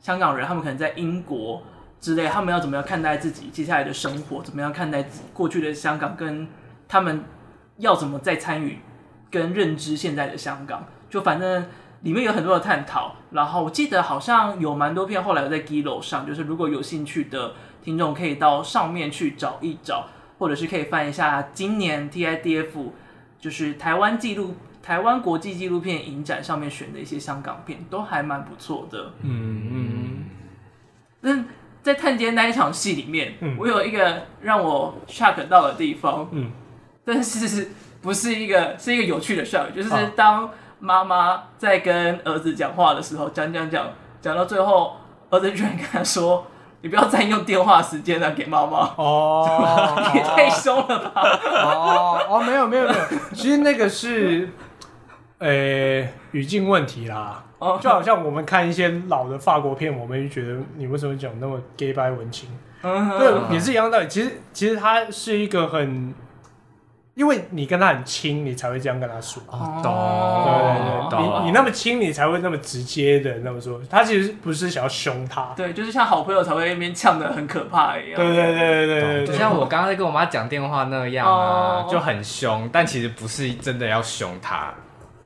[0.00, 1.62] 香港人，他们可能在英国
[2.00, 4.42] 之类，他们要怎么样看待自己接下来的生活？
[4.42, 6.16] 怎么样看待过去的香港？
[6.16, 6.48] 跟
[6.88, 7.22] 他们
[7.76, 8.78] 要怎么再参与
[9.30, 10.84] 跟认知现在的香港？
[11.12, 11.64] 就反正
[12.00, 13.14] 里面有很多的探讨。
[13.30, 17.52] 然后我记得好像有蛮多片后来有在 Giloo 上，就是如果有兴趣的
[17.84, 20.08] 听众可以到上面去找一找，
[20.38, 22.90] 或者是可以翻一下今年 TIDF
[23.38, 24.56] 就是台湾纪录。
[24.82, 29.12] 台湾国际纪录片影展上面选的一些香港片都还蛮不错的。
[29.20, 30.24] 嗯嗯。
[31.20, 31.44] 那
[31.84, 36.28] 在探监那一场戏里面，嗯、我有一个让我 shock 到的地方。
[36.32, 36.50] 嗯。
[37.04, 37.68] 但是
[38.00, 40.50] 不是一个是一个有趣的 shock，就是当
[40.82, 43.86] 妈妈在跟儿子讲话的时候，讲讲讲
[44.20, 44.96] 讲到最后，
[45.30, 46.44] 儿子居然跟他说
[46.82, 49.94] ：“你不要占用电话时间了，给妈妈。”哦。
[50.12, 51.22] 也太凶了吧！
[51.44, 53.00] 哦哦，没有没有没有，
[53.32, 54.48] 其实那个是。
[55.38, 62.48] 呃、欸，语境问题啦，哦就好像我们看一些老的法国片，我们就觉得你为什么讲那么 gay 白文青？
[62.84, 64.06] 嗯，对，也是一样道理。
[64.06, 66.14] 其实，其实它是一个很，
[67.14, 69.42] 因为你跟他很亲，你才会这样跟他说。
[69.50, 69.92] 懂，
[70.44, 70.52] 对
[71.10, 73.78] 对对，你你那么亲，你才会那么直接的那么说。
[73.90, 78.16] 他其实不是想要凶他，对，就是像好朋友才会那边呛的很可怕一样。
[78.16, 84.72] 对对对对对，对，就像我刚刚在跟我妈讲电话那样啊，就很凶，但其实不是真的要凶他。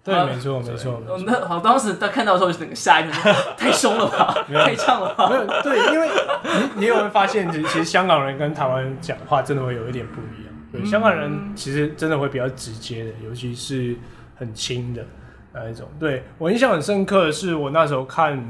[0.03, 1.01] 对，没错，没错。
[1.25, 4.35] 那好，当时他看到的时候就整个吓一跳，太凶了吧，
[4.65, 5.29] 太呛了吧。
[5.29, 6.09] 没有，对，因为
[6.43, 10.46] 你你有没有发现，其实其实香港人跟台湾人讲话真的会有一点不一样。
[10.77, 13.97] 对，香港人其实真的会比较直接的，尤其是
[14.37, 15.05] 很亲的
[15.53, 15.87] 那一种。
[15.99, 18.43] 对，我印象很深刻的是，我那时候看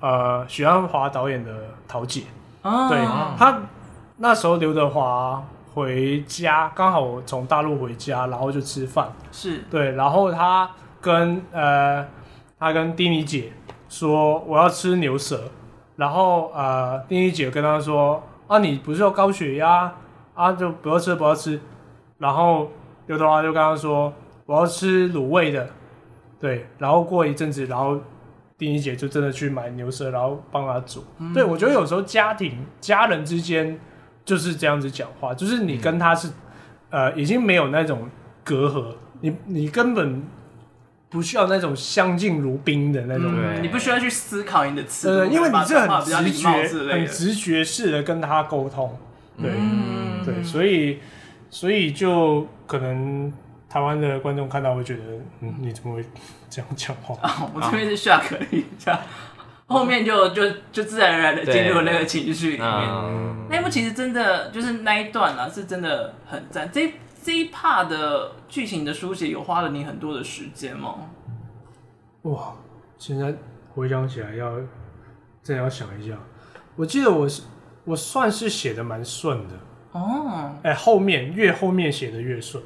[0.00, 1.52] 呃许鞍华导演的
[1.86, 2.22] 《桃姐》，
[2.68, 2.98] 啊对
[3.38, 3.62] 他
[4.18, 5.44] 那时候刘德华。
[5.74, 10.68] 回家刚好我从大陆回家，然后就吃饭，是对，然后他
[11.00, 12.04] 跟呃
[12.58, 13.52] 他跟丁妮姐
[13.88, 15.44] 说我要吃牛舌，
[15.94, 19.92] 然后呃丁妮姐跟他说啊你不是有高血压
[20.38, 21.60] 啊就不要吃不要吃，
[22.18, 22.70] 然后
[23.06, 24.12] 刘德华就刚刚说
[24.46, 25.68] 我要吃卤味的，
[26.40, 28.00] 对，然后过一阵子，然后
[28.56, 33.78] 丁一姐就真的去买牛舌，然后帮他煮，嗯、对，我觉得有时候家庭家人之间。
[34.24, 36.28] 就是这样子讲话，就是你跟他是，
[36.90, 38.10] 嗯、呃，已经没有那种
[38.44, 38.84] 隔阂，
[39.22, 40.22] 你你根本
[41.08, 46.50] 不需要那种相敬如宾的那种，嗯、你不需要去思考你的词，对，因为你是很直觉、
[46.92, 48.98] 很直觉式的跟他沟通，
[49.40, 50.98] 对、嗯、对，所以
[51.50, 53.32] 所以就可能
[53.68, 55.02] 台湾的观众看到会觉得，
[55.40, 56.04] 嗯，你怎么会
[56.48, 57.14] 这样讲话？
[57.22, 59.00] 哦、我这边是 shock 了一下，
[59.66, 62.68] 后面就就就自然而然的进入那个情绪里面。
[62.68, 66.70] 嗯、那一部其实真的就是那一段啊，是真的很赞。
[66.72, 70.94] 这这一 part 的剧情的书写有花了你很多的时间吗？
[72.22, 72.54] 哇，
[72.96, 73.34] 现在
[73.74, 74.56] 回想起来要
[75.42, 76.16] 真的要想一下。
[76.76, 77.42] 我记得我是
[77.84, 79.54] 我算是写的蛮顺的
[79.92, 82.62] 哦，哎、欸，后面越后面写的越顺。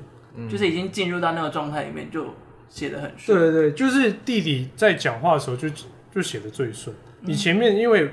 [0.51, 2.25] 就是已经进入到那个状态里面，就
[2.67, 3.39] 写的很顺。
[3.39, 5.69] 对对对，就是弟弟在讲话的时候就
[6.11, 6.97] 就写的最顺。
[7.21, 8.11] 你前面因为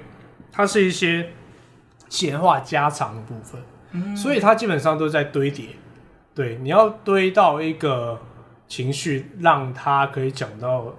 [0.51, 1.29] 它是一些
[2.09, 5.67] 闲话家常的部分，嗯、所以它基本上都在堆叠。
[6.35, 8.19] 对，你要堆到一个
[8.67, 10.93] 情绪，让他可以讲到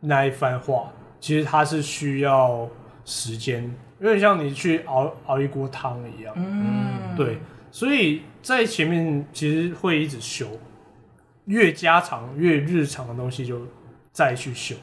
[0.00, 2.68] 那一番话，其实它是需要
[3.06, 6.34] 时间，有点像你去熬熬一锅汤一样。
[6.36, 6.77] 嗯，
[7.24, 7.38] 对。
[7.70, 10.58] 所以在前面其实会一直修，
[11.44, 13.60] 越加长越日常的东西就
[14.10, 14.74] 再去修，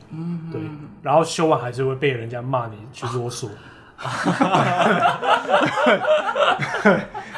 [0.52, 0.62] 对，
[1.02, 3.50] 然后修完还是会被人家骂你去啰嗦，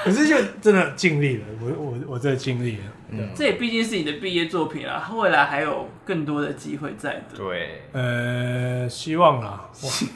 [0.04, 2.84] 可是就真的尽力了，我我我真的尽力了。
[3.10, 7.38] 嗯、这也毕竟是你的毕业作品啊，未来还有更多的机会在的。
[7.38, 10.10] 对，呃，希望啦， 希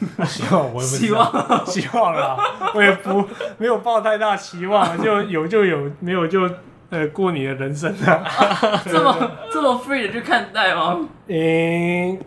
[0.50, 2.36] 望我希望希望啦，
[2.74, 3.26] 我也不
[3.56, 6.46] 没有抱太大期望，就有就有，没有就
[6.90, 10.98] 呃过你的人生啊，啊 这么这么 free 的去看待吗？
[11.28, 12.18] 嗯，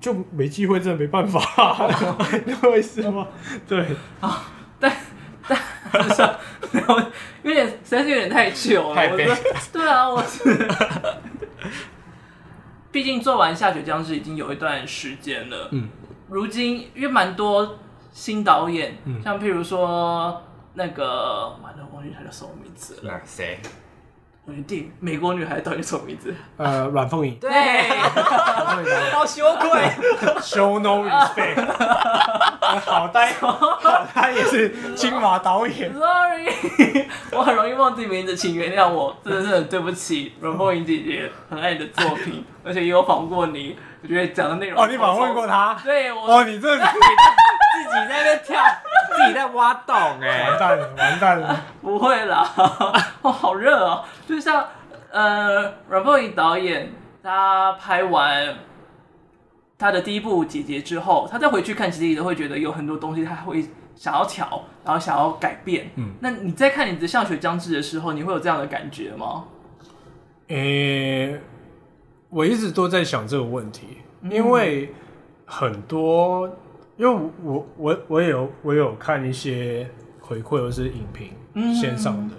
[0.00, 1.40] 就没机会，真的没办法，
[2.44, 3.26] 你会是吗？
[3.66, 3.86] 对
[4.20, 4.44] 啊，
[4.80, 4.92] 但
[5.46, 5.58] 但。
[7.42, 8.94] 有点，实在是有点太久了。
[8.94, 9.26] 太悲。
[9.72, 10.68] 对啊，我是。
[12.92, 15.68] 毕竟做完《下雪僵尸》已经有一段时间了。
[15.72, 15.88] 嗯。
[16.28, 17.78] 如今，因为蛮多
[18.12, 20.42] 新导演，嗯、像譬如说
[20.74, 23.00] 那个，完了，忘记他叫什么名字了。
[23.04, 23.58] 那谁？
[24.66, 26.34] 定美国女孩到底什么名字？
[26.56, 27.32] 呃，阮凤仪。
[27.32, 27.50] 对，
[29.12, 29.70] 好羞愧
[30.40, 31.66] ，show no respect。
[32.84, 33.32] 好呆，
[34.14, 35.92] 他也是金马导演。
[35.92, 44.82] Sorry，我很容易忘记名字，请原谅我，真的是很对不起阮凤仪姐姐，很爱你的作品，而且也有访问过你，我觉得讲的内容。
[44.82, 45.78] 哦，你访问过他？
[45.84, 46.26] 对，我。
[46.26, 46.82] 哦，你这自
[47.88, 48.60] 己在那边跳，
[49.16, 51.64] 自己在挖洞，哎，完蛋了，完蛋了。
[51.80, 52.50] 不会啦，
[53.22, 54.04] 哦， 好热哦。
[54.26, 54.64] 就像
[55.10, 58.54] 呃，阮凤仪导演，他拍完
[59.78, 63.64] 他的第一部《姐姐》之后，他再回去看，其实都会觉得有很多东西他会
[63.94, 65.90] 想要调，然后想要改变。
[65.96, 69.44] 嗯，那你在看你的《下雪将至》的时候，你会有这样的感觉吗？
[70.48, 71.40] 呃、欸，
[72.30, 74.94] 我一直都在想这个问题，因为
[75.44, 76.48] 很多，
[76.98, 79.88] 因为我我我也有我有看一些
[80.20, 81.30] 回馈或者是影评
[81.74, 82.34] 线上的。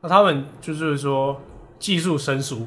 [0.00, 1.38] 那他们就是说
[1.78, 2.66] 技术生疏，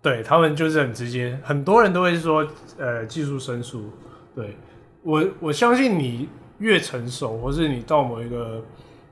[0.00, 2.46] 对他们就是很直接，很多人都会说，
[2.78, 3.90] 呃，技术生疏。
[4.34, 4.56] 对
[5.02, 6.28] 我，我相信你
[6.58, 8.62] 越成熟，或是你到某一个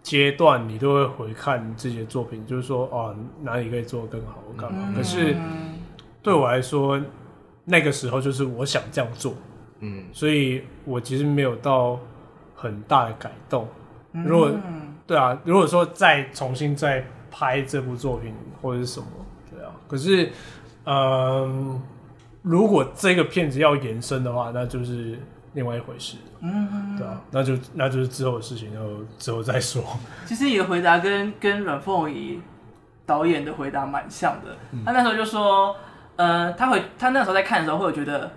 [0.02, 4.86] 阶段，你都会回看自己的作品，就是说，哦，哪里可以做得更好，干嘛？
[4.90, 5.34] 嗯、可是
[6.22, 7.00] 对我来说，
[7.64, 9.34] 那个时候就是我想这样做，
[9.80, 11.98] 嗯，所以我其实没有到
[12.54, 13.68] 很大的改动。
[14.12, 14.50] 如果
[15.06, 19.06] 对啊，如果说再重新再拍这部作品或者是什么，
[19.50, 20.32] 对啊，可是，
[20.84, 21.80] 嗯、呃，
[22.42, 25.18] 如果这个片子要延伸的话，那就是
[25.52, 29.82] 另外一回事，嗯哼，对啊，那就那就是之后的事情，然后之后再说。
[30.26, 32.40] 其实你的回答跟跟阮凤仪
[33.06, 35.76] 导演的回答蛮像的，嗯、他那时候就说，
[36.16, 38.30] 呃，他会他那时候在看的时候会有觉得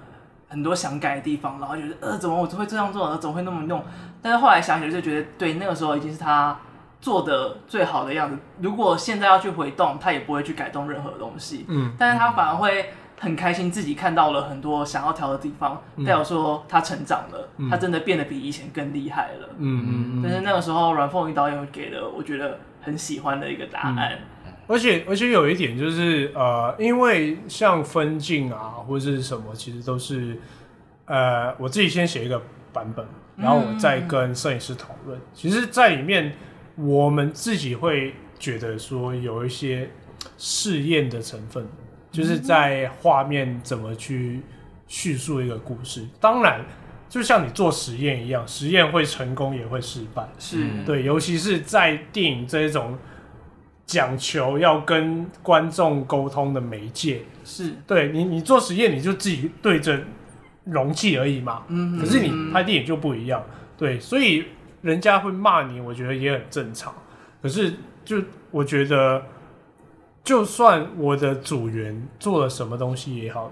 [0.52, 3.82] 很多想改的地方，然后觉得呃，怎么我会这样做，怎么会那么弄？
[4.22, 6.60] 但是后来想起来就觉得，对，那个时候已经是他
[7.00, 8.38] 做的最好的样子。
[8.60, 11.66] 如果现在要去回动，他也不会去改动任何东西。
[11.70, 19.50] 嗯，但是他反而会很开心，自己看到了很多想要调的地方，代表说他成长了，嗯、他真的变得比以前更厉害了。
[19.58, 20.22] 嗯嗯嗯。
[20.22, 24.12] 但是那个时候，阮凤仪导演给了我觉得很喜欢的一个答案。
[24.12, 24.20] 嗯、
[24.72, 30.38] 而且而且有一点就是，呃，因为像分镜啊或者是什么，其实都是
[31.06, 32.42] 呃我自己先写一个
[32.72, 33.06] 版本。
[33.38, 36.34] 然后我再跟摄影师讨论，嗯、其实，在里面
[36.76, 39.90] 我们自己会觉得说有一些
[40.38, 41.66] 试验的成分，
[42.12, 44.42] 就是在画面怎么去
[44.86, 46.06] 叙述一个故事。
[46.20, 46.64] 当然，
[47.10, 51.04] 就像你做实验一样，实验会成功也会失败，是对。
[51.04, 52.96] 尤其是在电影这一种
[53.92, 60.00] 讲求要跟观众沟通的媒介，是对你，你做实验你就自己对着。
[60.64, 63.44] 容器而已嘛，嗯、可是你拍电影就不一样，
[63.76, 64.46] 对，所以
[64.84, 66.94] 人家会骂你，我觉得也很正常。
[67.42, 67.74] 可是
[68.06, 68.22] 就
[68.52, 69.24] 我觉得
[70.24, 73.52] 就算我的组员做了什么东西也好，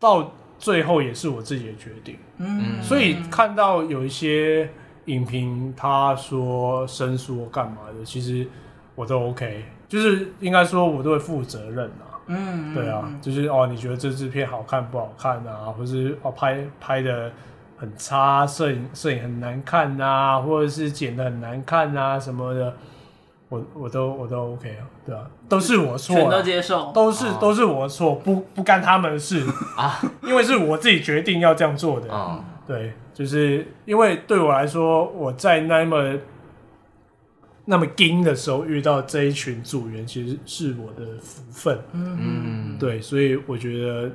[0.00, 2.16] 到最后也是我自己的决定。
[2.38, 4.70] 嗯，所以看到有一些
[5.04, 8.48] 影评，他说生疏干嘛的，其实
[8.96, 12.18] 我都 OK，就是应该说我都会负责任啊。
[12.26, 15.70] 嗯，对啊，就是哦，你觉得这支片好看不好看啊？
[15.78, 17.30] 或是哦拍拍的
[17.76, 22.74] 很差，摄影摄影很难看啊，或者是剪的很难看啊什么的。
[23.48, 36.14] 我我都我都 OK 啊，对啊，都是我错，全都接受，都是、哦、都是我错，不不干他们的事啊，因为是我自己决定要这样做的，哦、对，就是因为对我来说，我在那么
[37.68, 44.10] 那么惊的时候遇到这一群组员，其实是我的福分，嗯，对，所以我觉得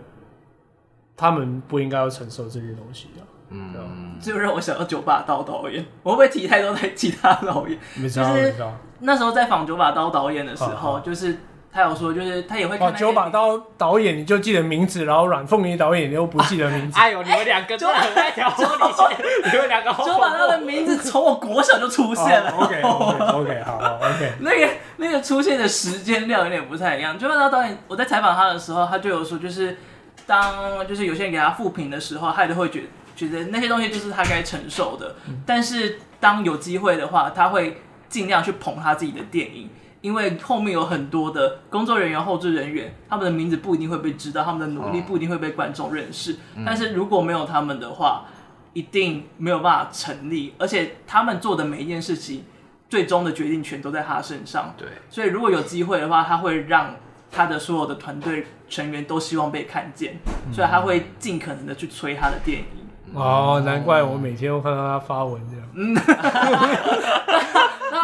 [1.15, 3.21] 他们不应该要承受这些东西啊。
[3.49, 7.77] 嗯，就让我想到九把刀导演，我会不会提太多太其他导演？
[7.97, 8.73] 没错，没错。
[9.01, 11.37] 那时候在访九把刀导演的时候，就是
[11.73, 16.99] 他有说，就是他也会看九把刀导演，你就记得名字，然后阮凤仪导演你又不记得名字。
[16.99, 20.05] 哎呦，你们两个真的很爱挑拨离间，你们两个好。
[20.05, 22.51] 九把刀的名字从我国小就出现了。
[22.51, 24.31] OK，OK，好，OK。
[24.41, 27.17] 那个那个出现的时间量有点不太一样。
[27.17, 29.77] 九把刀导演，我在采访他的时候，他就有说，就是
[30.25, 32.85] 当就是有些人给他负评的时候，他也都会觉得。
[33.13, 35.15] 觉得那些东西就是他该承受的，
[35.45, 39.69] 但是当有机会的话，他会尽量去捧他自己的电影，
[40.01, 46.35] 因为后面有很多的工作人员、后置人员，他们的名字不一定会被知道，他们的努力不一定会被观众认识。
[46.65, 48.25] 但是如果没有他们的话，
[48.73, 52.43] 一定没有办法成立，而且他们做的每一件事情，
[52.89, 54.73] 最终的决定权都在他身上。
[54.77, 56.95] 对，所以如果有机会的话，他会让
[57.31, 60.17] 他的所有的团队成员都希望被看见，
[60.51, 62.65] 所以他会尽可能的去催他的电影。
[63.13, 65.67] 哦，难怪我每天都看到他发文这样。
[65.73, 66.13] 嗯，他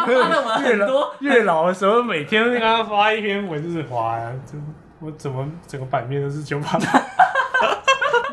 [0.06, 1.14] 发了文很多。
[1.20, 4.58] 月老的时候，每天跟他发一篇文就是滑呀，就
[5.00, 6.86] 我怎么整个版面都是九把刀。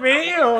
[0.01, 0.55] 没有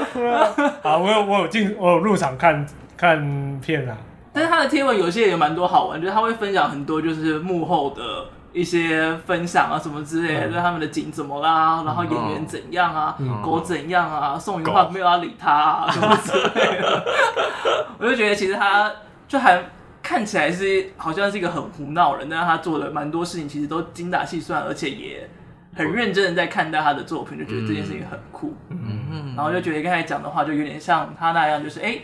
[0.84, 3.98] 啊，我有我有进我有入场看看片啊。
[4.34, 8.26] 但是他的贴文有些也有蛮多好玩，就是他会分享很多就是幕后的。
[8.56, 17.06] 一些分享啊什么之类的，就是他们的景怎么啦，然后演员怎样啊，狗怎样啊，宋芸樺没有要理他啊什么之类的，
[18.00, 18.90] 我就觉得其实他
[19.28, 19.62] 就还
[20.02, 25.30] 看起来是好像是一个很胡闹人，但是他做的蛮多事情，其实都精打细算，而且也
[25.76, 28.56] 很认真的在看待他的作品，就觉得这件事情很酷。
[28.70, 29.36] 嗯。
[29.36, 32.00] 然后就觉得刚才讲的话就有点像他那样，就是哎。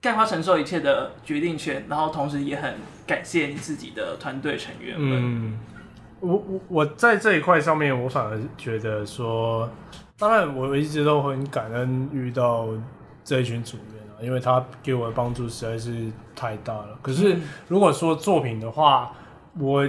[0.00, 2.74] 概括承受一切的决定权，然后同时也很
[3.06, 5.20] 感谢你自己的团队成员们。
[5.20, 5.58] 嗯，
[6.20, 9.68] 我我我在这一块上面，我反而觉得说，
[10.16, 12.68] 当然我一直都很感恩遇到
[13.24, 16.96] 这一群组员啊，因为他给我的帮助实在是太大了。
[17.02, 17.36] 可是
[17.66, 19.12] 如果说作品的话，
[19.58, 19.88] 我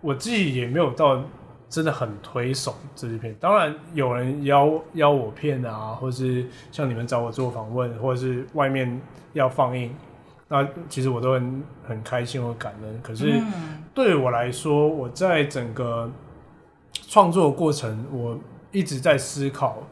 [0.00, 1.24] 我自己也没有到
[1.68, 3.34] 真的很推崇这支片。
[3.40, 9.00] 当然有人邀邀我片啊，或是像你们找我做访问，或者是外面。
[9.34, 9.94] 要放映，
[10.48, 13.00] 那其实我都很很开心和感恩。
[13.02, 13.40] 可是
[13.94, 16.10] 对我来说，我在整个
[16.92, 18.36] 创作过程，我
[18.72, 19.82] 一直在思考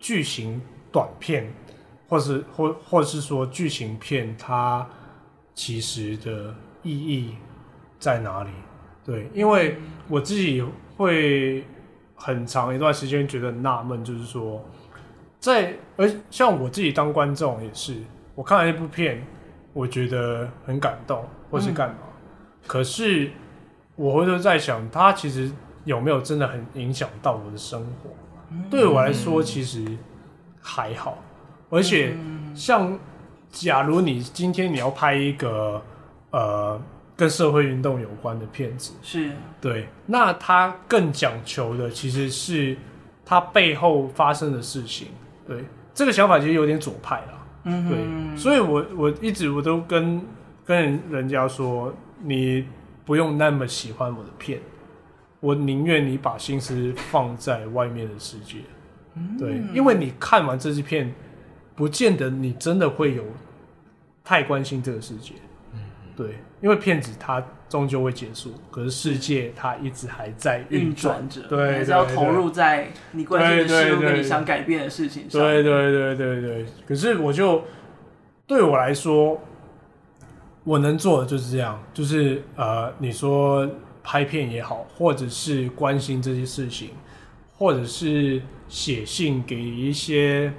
[0.00, 0.60] 剧情
[0.90, 1.50] 短片，
[2.08, 4.86] 或是或或是说剧情片，它
[5.54, 6.52] 其实的
[6.82, 7.36] 意义
[8.00, 8.50] 在哪里？
[9.04, 10.62] 对，因为我自己
[10.96, 11.64] 会
[12.14, 14.64] 很长一段时间觉得纳闷，就是说，
[15.38, 17.96] 在而像我自己当观众也是。
[18.34, 19.22] 我看了一部片，
[19.72, 21.96] 我觉得很感动，或是干嘛？
[22.02, 22.08] 嗯、
[22.66, 23.30] 可是
[23.94, 25.50] 我回头在想，它其实
[25.84, 28.10] 有没有真的很影响到我的生活？
[28.50, 29.84] 嗯、对我来说，其实
[30.60, 31.18] 还好。
[31.68, 32.16] 而且，
[32.54, 32.98] 像
[33.50, 35.82] 假如你今天你要拍一个
[36.30, 36.80] 呃
[37.22, 42.76] 跟社会运动有关的片子，是对，那他更讲求的其实是
[43.24, 45.06] 他背后发生的事情。
[45.46, 45.64] 对，
[45.94, 47.46] 这个想法其实有点左派了。
[47.62, 50.20] 嗯，对，所以我我一直我都跟
[50.64, 51.94] 跟人家说，
[52.24, 52.66] 你
[53.04, 54.58] 不用那么喜欢我的片，
[55.38, 58.56] 我宁愿你把心思放在外面的世界，
[59.38, 61.14] 对，因为你看完这支片，
[61.76, 63.22] 不见得你真的会有
[64.24, 65.34] 太关心这个世界，
[65.72, 65.78] 嗯
[66.16, 76.66] 对，因为骗子它终究会结束，可是世界它一直还在运转着，对，还是要投入在你关心的事物跟你想改变的事情上，对对对对对。
[76.86, 77.64] 可是我就
[78.46, 79.40] 对我来说，
[80.62, 83.68] 我能做的就是这样，就是呃，你说
[84.04, 86.90] 拍片也好，或者是关心这些事情，
[87.56, 90.52] 或者是写信给一些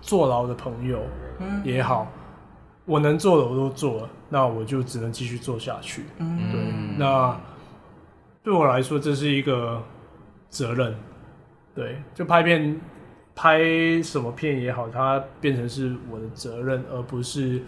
[0.00, 1.00] 坐牢的朋友
[1.64, 2.12] 也好。
[2.84, 6.04] 我能做的我都做了，那我就只能继续做下去。
[6.18, 6.60] 嗯，对，
[6.98, 7.38] 那
[8.42, 9.82] 对我来说这是一个
[10.48, 10.94] 责任。
[11.74, 12.80] 对，就拍片，
[13.34, 13.62] 拍
[14.02, 17.62] 什么片也好，它变成是我的责任，而不是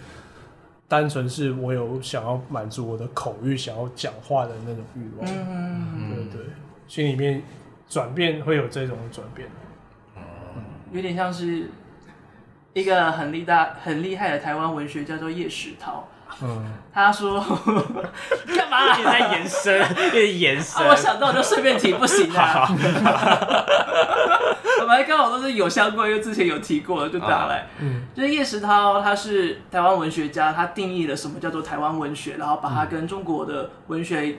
[0.88, 5.30] 单纯是我有想要满足我的口欲，想要讲话的那种欲望。
[5.30, 6.46] 嗯，对对，
[6.88, 7.40] 心里面
[7.88, 9.48] 转变会有这种转变。
[10.16, 10.22] 嗯，
[10.92, 11.70] 有点像是
[12.72, 16.08] 一个很厉大、很厉害的台湾文学叫做叶石涛。
[16.42, 17.40] 嗯，他说
[18.56, 18.96] 干嘛？
[18.96, 20.86] 你在延伸， 越延伸。
[20.86, 22.66] 我想到就顺便提，不行啊。
[24.80, 27.66] 我们刚好都是有相关，因为之前有提过了，就打来。
[27.80, 34.38] 嗯，就是叶石涛，他是台湾文学家，他定义了什么叫做台湾文学，然后把它跟中国的文学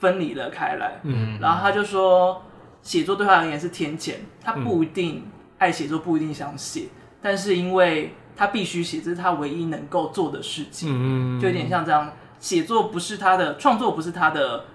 [0.00, 1.00] 分离了开来。
[1.04, 2.42] 嗯，然后他就说，
[2.82, 4.14] 写作对他而言是天谴，
[4.44, 6.88] 他不一定爱写作，不一定想写，
[7.22, 8.14] 但是因为。
[8.36, 12.12] 他必须写，这是他唯一能够做的事情，嗯、就有点像这样。
[12.38, 14.66] 写作不是他的创作，不是他的，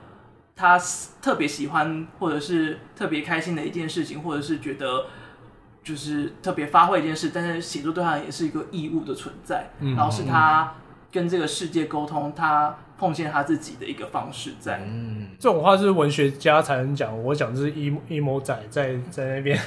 [0.55, 0.79] 他
[1.21, 5.05] 特别喜欢或者是特别开心的一件事情，或者是觉得
[5.83, 7.29] 就是特别发挥一件事。
[7.31, 10.73] 但是写作对他也是一个义务的存在，嗯、然后是他
[11.11, 12.75] 跟这个世界沟通，他。
[13.01, 17.19] 奉献他自己的一个方式在，嗯，这种话是文学家才能讲。
[17.23, 19.59] 我讲的是 emo emo 仔在在那边，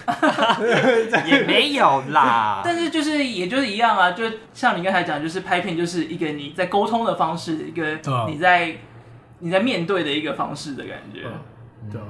[1.27, 2.63] 也没有啦。
[2.65, 4.23] 但是就是也就是一样啊，就
[4.53, 8.79] 像你刚才讲，就是拍片就是一个你在沟通的方式，一个你在、嗯、
[9.41, 11.23] 你在面对的一个方式的感觉。
[11.83, 12.01] 嗯、对，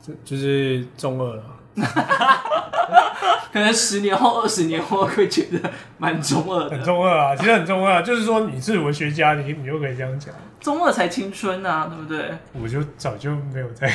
[0.00, 1.42] 就就是中二了。
[3.52, 7.36] 可能十年后、二十年后会觉得蛮中二的，很中二啊！
[7.36, 10.34] 其实很中二，就是说你是文学家，你你就可以这样讲。
[10.60, 12.36] 中二才青春啊，对不对？
[12.60, 13.90] 我就早就没有在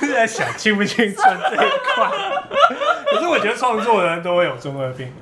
[0.00, 2.10] 在想青不青春这一块。
[3.12, 5.12] 可是我觉得创作的人都会有中二病，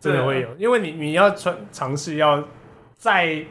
[0.00, 2.42] 真的会有，因为你你要尝尝试要
[2.96, 3.44] 在。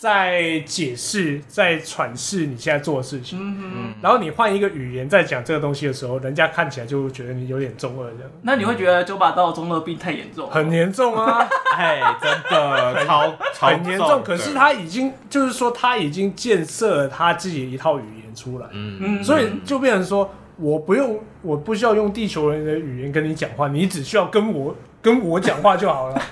[0.00, 8.30] 在解释，在阐释你现在做的事情，嗯哼，然后你换一个语言在讲这个东西的时候，人家看起来就会觉得你有点中二这样。
[8.40, 10.48] 那你会觉得九把刀中二病太严重？
[10.48, 11.46] 很严重啊！
[11.76, 14.22] 哎，真的超超很严重。
[14.24, 24.74] 可是他已经就是说他已经建设了他自己的一套语言出来，嗯嗯，所以就变成说我不用，我不需要用地球人的语言跟你讲话，你只需要跟我。
[25.02, 26.22] 跟我讲话就好了，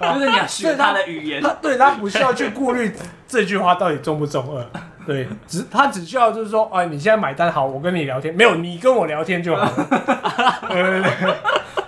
[0.14, 2.92] 就是你要学他的语言，他对他不需要去顾虑
[3.28, 4.66] 这句话到底中不中二，
[5.06, 9.72] 对，只他只需要就是说，哎，你现在买单好，我跟你聊天，没有你跟我聊天就好了。
[10.68, 11.34] 对对对，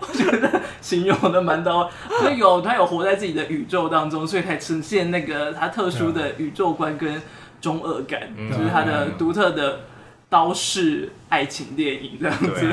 [0.00, 7.20] 我觉得形容的蛮到，所以有他有活在自己的宇宙当中，所以才呈现那个他特殊的宇宙观跟
[7.60, 8.20] 中二感，
[8.50, 9.80] 就是他的独特的
[10.28, 12.46] 刀式爱情电影这样子。
[12.48, 12.70] 对。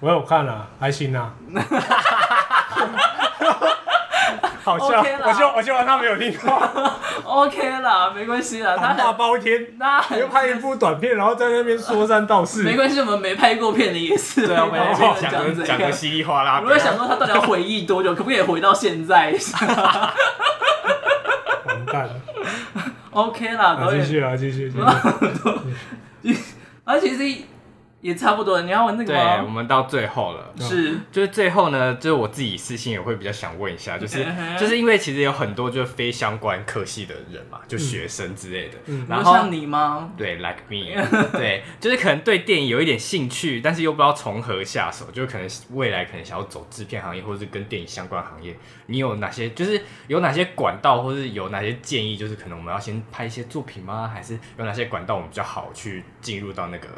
[0.00, 1.32] 我有看了，还行啊。
[4.64, 6.60] 好笑，我希望我希望他没有听到。
[7.24, 8.76] OK 啦，没关系啦。
[8.76, 12.64] 他大包天，那又拍一部短片，然后在那边说三道四。
[12.64, 14.46] 没关系，我们没拍过片的也是。
[14.46, 14.80] 对啊，我们
[15.22, 16.60] 讲讲个稀里哗啦。
[16.62, 19.34] 我在想说他到底要回忆多久，可不可以回到现在？
[21.64, 22.10] 完蛋了。
[23.12, 26.34] OK 啦，继续啊，继续继续。
[26.84, 27.42] 而且是。
[28.00, 29.36] 也差不多，你要问那个吗？
[29.38, 34.24] 对，我们到最后了，是，就是最后呢，就是我自己私信也会比较想问一下，就是
[34.58, 40.12] 就是因为其实有很多就是非相关科系的人嘛，就学生之类的，嗯、然后像你吗？
[40.16, 40.94] 对，like me，
[41.32, 52.16] 对， 就是可能对电影有一点兴趣，但是又不知道从何下手，就可能未来可能想要走制片行业，或者是跟电影相关行业，你有哪些就是有哪些管道，或是有哪些建议？
[52.16, 54.08] 就是可能我们要先拍一些作品吗？
[54.14, 56.88] 还是有哪些管道我们比较好去进入到那个？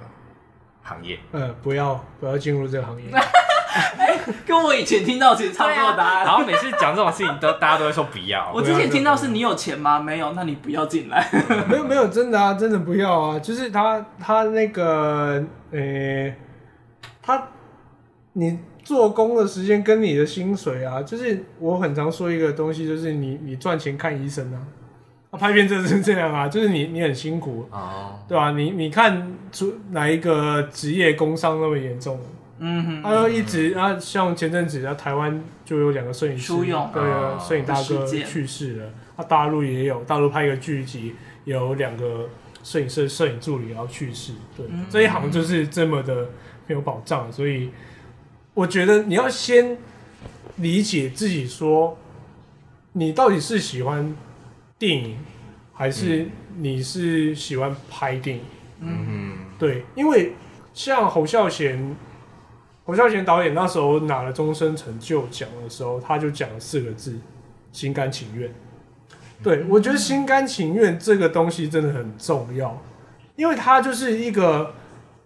[0.90, 6.24] 行业，嗯，不要不要进入这个行业，欸， 跟我以前听到其实差不多答案。
[6.24, 8.50] 然后每次讲这种事情都，都大家都会说不要。
[8.52, 10.00] 我之前听到是你有钱吗？
[10.00, 11.24] 没有，那你不要进来。
[11.68, 13.38] 没有没有，真的啊，真的不要啊。
[13.38, 16.36] 就是他他那个，呃、欸，
[17.22, 17.46] 他
[18.32, 24.58] 你做工的时间跟你的薪水啊，就是我很常说一个东西，就是你你赚钱看医生啊。
[25.30, 27.82] 啊、拍片就是这样啊，就是你你很辛苦，oh.
[28.26, 28.50] 对吧、啊？
[28.50, 32.18] 你你看出哪一个职业工伤那么严重？
[32.58, 38.86] 嗯哼，他就一直啊，像前阵子啊，台湾就有两个摄影师，对啊，摄影大哥去世了。
[39.14, 42.28] 啊，大陆也有，大陆拍一个剧集，有两个
[42.64, 44.32] 摄影师、摄影助理然后去世。
[44.56, 46.28] 对，嗯、这一行就是这么的
[46.66, 47.70] 没有保障，所以
[48.52, 49.78] 我觉得你要先
[50.56, 51.96] 理解自己，说
[52.94, 54.12] 你到底是喜欢。
[54.80, 55.18] 电影，
[55.74, 56.26] 还是
[56.56, 58.42] 你是喜欢拍电影？
[58.80, 60.32] 嗯哼，对，因为
[60.72, 61.94] 像侯孝贤，
[62.86, 67.20] 侯孝贤导演那时候拿了终身成就奖的时候，他就讲了四个字：
[67.72, 68.50] 心甘情愿。
[69.42, 72.82] 对，我觉得心甘情愿这个东西真的很重要，
[73.36, 74.74] 因为它就是一个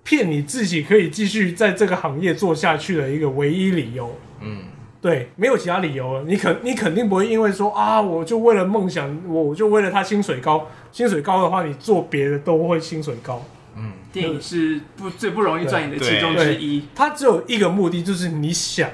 [0.03, 4.17] 骗你自己可以继续在这个行业做下去的一个唯一理由。
[4.41, 4.65] 嗯，
[5.05, 6.25] 对，没有其他理由了。
[6.27, 13.45] 你肯你肯定不会因为说啊，我就为了梦想，我就为了他薪水高，薪水高的话，你做别的都会薪水高。
[13.77, 16.85] 嗯，电影是不最不容易赚你的其中之一。
[16.95, 18.89] 它只有一个目的，就是你想，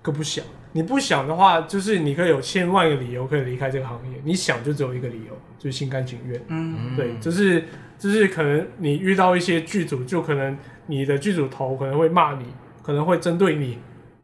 [0.00, 0.42] 可不想。
[0.72, 4.18] 你不想的话，就是你可以有千万个理由可以离开这个行业。
[4.24, 6.40] 你想就只有一个理由，就是心甘情愿。
[6.48, 7.64] 嗯，对，就是
[7.98, 10.56] 就是可能你遇到一些剧组，就可能
[10.86, 12.46] 你的剧组头可能会骂你，
[12.82, 13.78] 可能会针对你，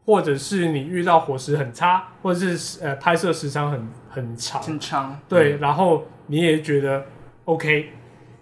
[0.07, 5.19] 或者是你遇到伙食很差，或者是呃拍摄时长很很长，很长。
[5.29, 7.05] 对，然后你也觉得
[7.45, 7.91] OK，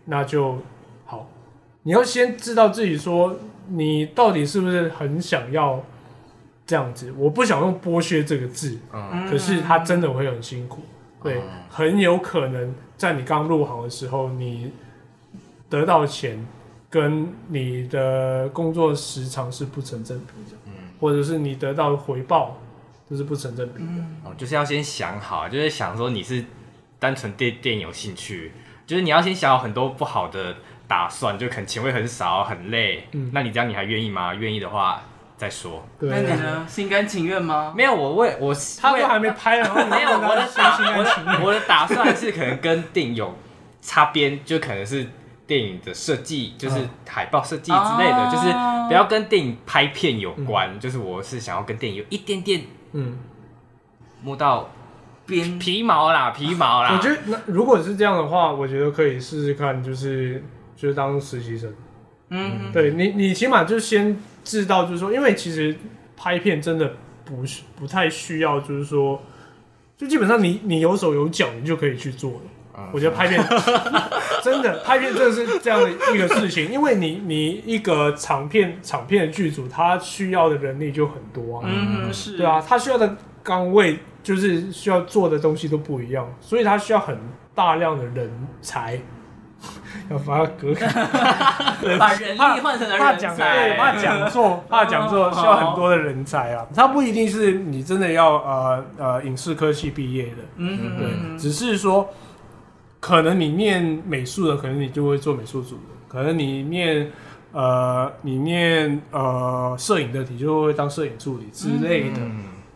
[0.05, 0.59] 那就
[1.05, 1.27] 好。
[1.83, 3.35] 你要先知道自己说，
[3.67, 5.83] 你到底是不是很想要。
[6.67, 10.81] 这样子，我不想用剥削这个字，嗯，可是他真的会很辛苦，
[11.21, 11.39] 对，
[11.69, 14.71] 很有可能在你刚入行的时候，你
[15.69, 16.43] 得到钱
[16.89, 20.64] 跟你的工作时长是不成正比的，嗯，
[20.99, 22.59] 或者是你得到的回报
[23.09, 26.43] 就是不成正比的，哦，就是要先想好，就是想说你是
[26.99, 28.51] 单纯对电影有兴趣，
[28.85, 30.55] 就是你要先想好很多不好的
[30.87, 34.33] 打算，就可能钱会很少，很累，嗯，那你这样你还愿意吗？
[34.33, 35.01] 愿意的话。
[35.37, 36.65] 再说，那你呢？
[36.65, 37.73] 心甘情愿吗？
[37.75, 39.69] 没有，我为我他都还没拍呢。
[39.89, 43.37] 没有，我的打我的我的打算是可能跟电影有
[43.81, 45.05] 擦边，就可能是
[45.47, 46.77] 电影的设计，就是
[47.07, 48.51] 海报设计之类的，就是
[48.87, 50.79] 不要跟电影拍片有关。
[50.79, 52.61] 就是我是想要跟电影有一点点
[52.93, 53.17] 嗯
[54.21, 54.69] 摸到
[55.25, 56.95] 边皮毛啦，皮毛啦。
[56.95, 60.43] 我觉得那如果是这样的话，我觉得可以试试看，就是
[60.75, 61.73] 就是当实习生。
[62.29, 64.17] 嗯，对你你起码就先。
[64.45, 65.75] 知道就是说，因为其实
[66.15, 66.93] 拍片真的
[67.23, 69.19] 不是不太需要，就是说，
[69.97, 72.41] 就基本上你你有手有脚，你就可以去做了。
[72.77, 73.43] 嗯、我觉得拍片
[74.43, 87.17] 真的拍片真的是这样的一个事情，因为你你一个长片长片的剧组，他需要的人力就很多啊，嗯，是，对啊，他需要的岗位就是需要做的东西都不一样，所以他需要很
[87.53, 88.29] 大量的人
[88.61, 88.99] 才。
[90.11, 90.87] 要把它隔开，
[91.97, 96.63] 把人力换成了人才，怕讲座，怕讲座，需要很多的人才啊。
[96.75, 102.07] 他不一定是你真的要呃呃影视科系毕业的，嗯，对，只是说
[103.05, 107.11] 可能你念美术的，可能你就会做美术组的；可能你念
[107.51, 112.19] 呃你念呃摄影的，你就会当摄影助理之类的。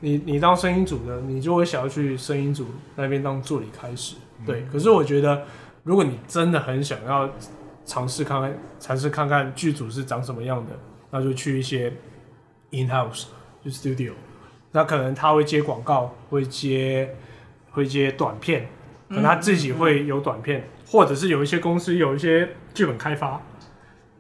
[0.02, 4.18] 你你当声音组的，你就会想要去声音组那边当助理开始。
[4.46, 5.44] 对，可是我觉得。
[5.82, 7.28] 如果你真的很想要
[7.86, 10.74] 尝试看看，尝试看看剧组是长什么样的，
[11.10, 11.92] 那就去一些
[12.70, 13.24] in house
[13.64, 14.12] 就 studio，
[14.74, 17.16] 那可能他会接广告，会接
[17.72, 18.68] 会接短片，
[19.10, 23.42] 可能他自己会有短片，嗯、或者是有一些公司有一些剧本开发，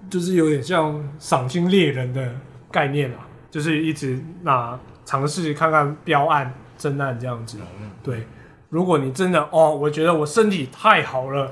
[0.09, 2.35] 就是有点像赏金猎人的
[2.71, 7.59] 概念啊，就是一直那尝试看看标案、真案这样子，
[8.03, 8.25] 对。
[8.69, 11.51] 如果你真的哦，我觉得我身体太好了，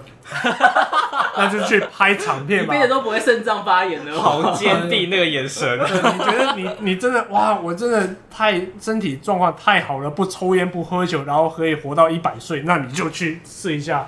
[1.35, 2.75] 那就去拍长片吧。
[2.75, 5.79] 一辈子都不会肾脏发炎的，好坚定那个眼神。
[5.79, 14.07] 对，你觉得你你真的哇，我真的太身体状况太好了，不抽烟不喝酒，然后可以活到一百岁，那你就去试一下，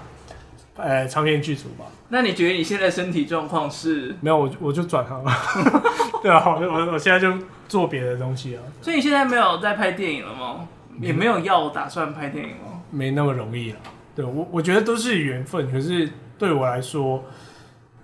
[0.78, 1.86] 呃，长片剧组吧。
[2.10, 4.16] 那你觉得你现在身体状况是？
[4.22, 5.32] 没有，我我就转行了。
[6.22, 7.34] 对啊，我我我现在就
[7.68, 8.62] 做别的东西啊。
[8.84, 10.68] 所以你现在没有在拍电影了吗？
[11.02, 12.79] 也没有要打算拍电影吗？
[12.92, 13.80] 没那么容易了，
[14.16, 15.72] 对，我我觉得都是缘分。
[15.72, 17.24] 可是对我来说，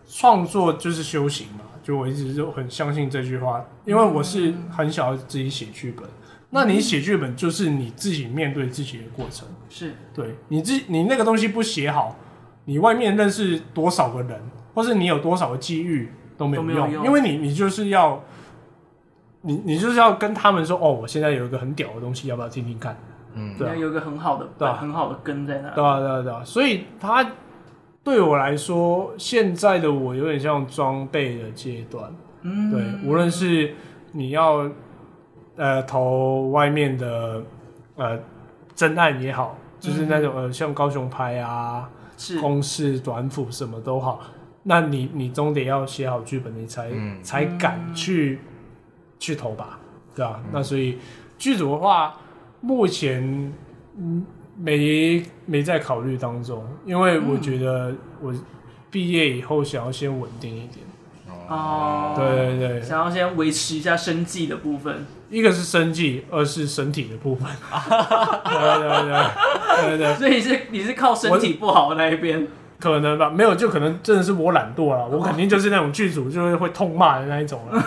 [0.08, 6.06] 创作就是修行嘛，就我一直就很相信这句话，因为我是很想要自己写剧本。
[6.06, 6.12] 嗯、
[6.52, 12.16] 那你写剧本就是你自己面对自己的过程，是对你自你那个东西不写好，
[12.66, 14.40] 你外面认识多少个人，
[14.74, 18.24] 或是你有多少个机遇都没有用，有用因为你你就是要
[19.42, 22.98] 你你就是要跟他们说，哦，我现在有一个很屌的东西，要不要听听看？
[23.38, 25.70] 嗯，对，有个很好的，对，很好的根在那。
[25.72, 26.42] 对啊，对啊，对啊。
[26.46, 27.26] 所以他
[28.02, 32.10] 对我来说，现在的我有点像装备的阶段。
[32.44, 33.74] 嗯，对，无论是
[34.14, 34.70] 你要
[35.58, 37.44] 呃投外面的
[37.98, 38.18] 呃
[38.74, 44.22] 真案也好，就是那种呃像高雄拍啊，是公式短辅什么都好，
[44.64, 46.90] 那你你总得要写好剧本，你才
[47.22, 48.40] 才敢去
[49.20, 49.78] 去投吧，
[50.16, 50.40] 对啊。
[50.54, 50.98] 那所以
[51.38, 52.16] 剧组的话。
[52.66, 53.54] 目前
[53.98, 54.26] 嗯
[54.58, 58.34] 没没在考虑当中，因为我觉得我
[58.90, 60.80] 毕业以后想要先稳定一点。
[61.48, 65.06] 哦，对对对，想要先维持一下生计的部分。
[65.30, 67.48] 一个是生计，二是身体的部分。
[68.44, 72.48] 对对对对对，对，所以你是你是靠身体不好的那一边。
[72.80, 77.84] 可能吧，没有就可能真的是我懒惰了，我肯定就是那种剧组就是会痛骂的那一种了，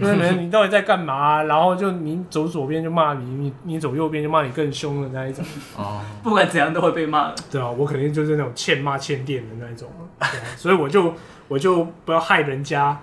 [0.00, 1.42] 就是你到底在干嘛啊？
[1.44, 5.44] 然后就你走左边就骂你，你你走右边就骂你更凶的那一种。
[5.76, 7.32] 哦，不管怎样都会被骂。
[7.50, 9.88] 对啊，我肯定就是那种欠骂欠电的那一种，
[10.18, 11.14] 对啊，所以我就
[11.48, 12.98] 我就不要害人家。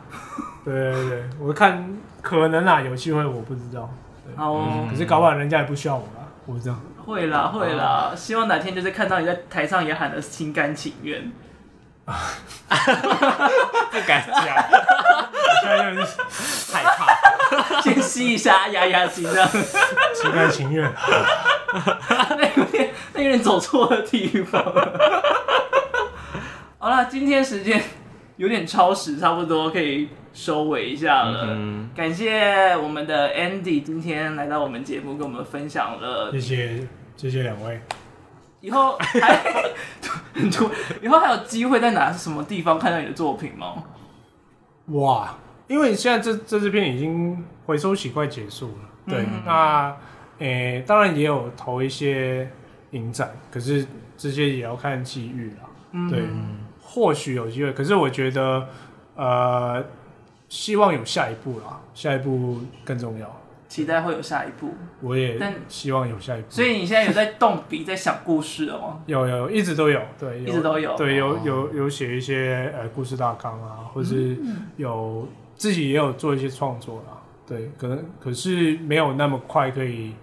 [0.66, 3.90] 对对对，我看可能啊，有机会我不知道。
[4.36, 6.76] 好哦，可是搞不好人家也不需要我了，我不知道。
[7.10, 11.32] 会啦会啦，希望哪天就是看到你在台上也喊得心甘情愿。
[12.06, 12.14] 不
[14.06, 14.36] 敢讲，
[15.62, 16.18] 现在就是
[16.72, 17.82] 害怕。
[17.82, 20.86] 先吸一下压压惊这样，心甘情愿。
[22.30, 24.64] 那有点那有点走错了地方。
[26.78, 27.84] 好了，今天时间
[28.38, 31.48] 有点超时，差不多可以收尾一下了。
[31.50, 36.32] 嗯、感谢我们的 Andy 今天来到我们节目，跟我们分享了。
[36.32, 37.80] 谢谢，谢谢两位。
[38.62, 39.40] 以后还
[41.02, 43.84] 以后还有机会在哪什么地方看到你的作品吗？
[44.88, 45.38] 哇，
[45.68, 49.96] 因为现在这这支片已经回收期快结束了，对，嗯、那
[50.40, 52.50] 诶、欸，当然也有投一些
[52.92, 53.86] 影展，可是
[54.18, 56.24] 这些也要看机遇啦，嗯、对，
[56.82, 58.68] 或许有机会，可是我觉得
[59.16, 59.86] 呃，
[60.50, 63.42] 希望有下一步啦，下一步更重要。
[63.70, 66.48] 期待会有下一步，我也希望有下一步。
[66.50, 69.04] 所以你现在有在动笔，在想故事了吗？
[69.06, 74.36] 有有，一直都有，对，一直都有，对，有有有写一些呃故事大纲啊，或是
[74.76, 80.16] 有自己也有做一些创作啦，对，可能可是没有那么快可以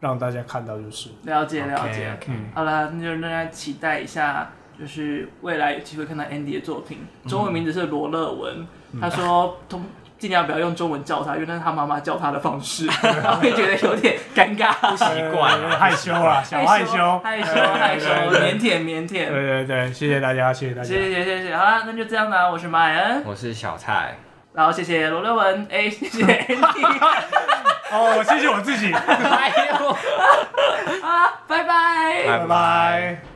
[0.00, 2.18] 让大家看到，就是了解了解。
[2.54, 4.50] 好了，那就让大家期待一下，
[4.80, 8.66] 就是未来有机会看到 Andy 的作品，中文名字是罗乐文，
[9.00, 9.84] 他说通。
[10.16, 12.86] 尽量不要用中文叫他，因为那是他妈妈叫他的方式，
[13.22, 19.08] 他会觉得有点尴尬、不习惯、害羞啊， 小害羞、害羞、害羞、腼腆、腼腆。
[19.08, 21.54] 对对对，谢谢大家，谢谢大家，谢谢谢谢。
[21.54, 24.16] 好了，那就这样啦，我是马恩，我是小蔡，
[24.54, 27.10] 然后谢谢罗乐文，哎，谢谢 Andy，
[27.92, 29.88] 哦，我谢谢我自己，还有
[31.06, 33.33] 啊，拜拜，拜拜。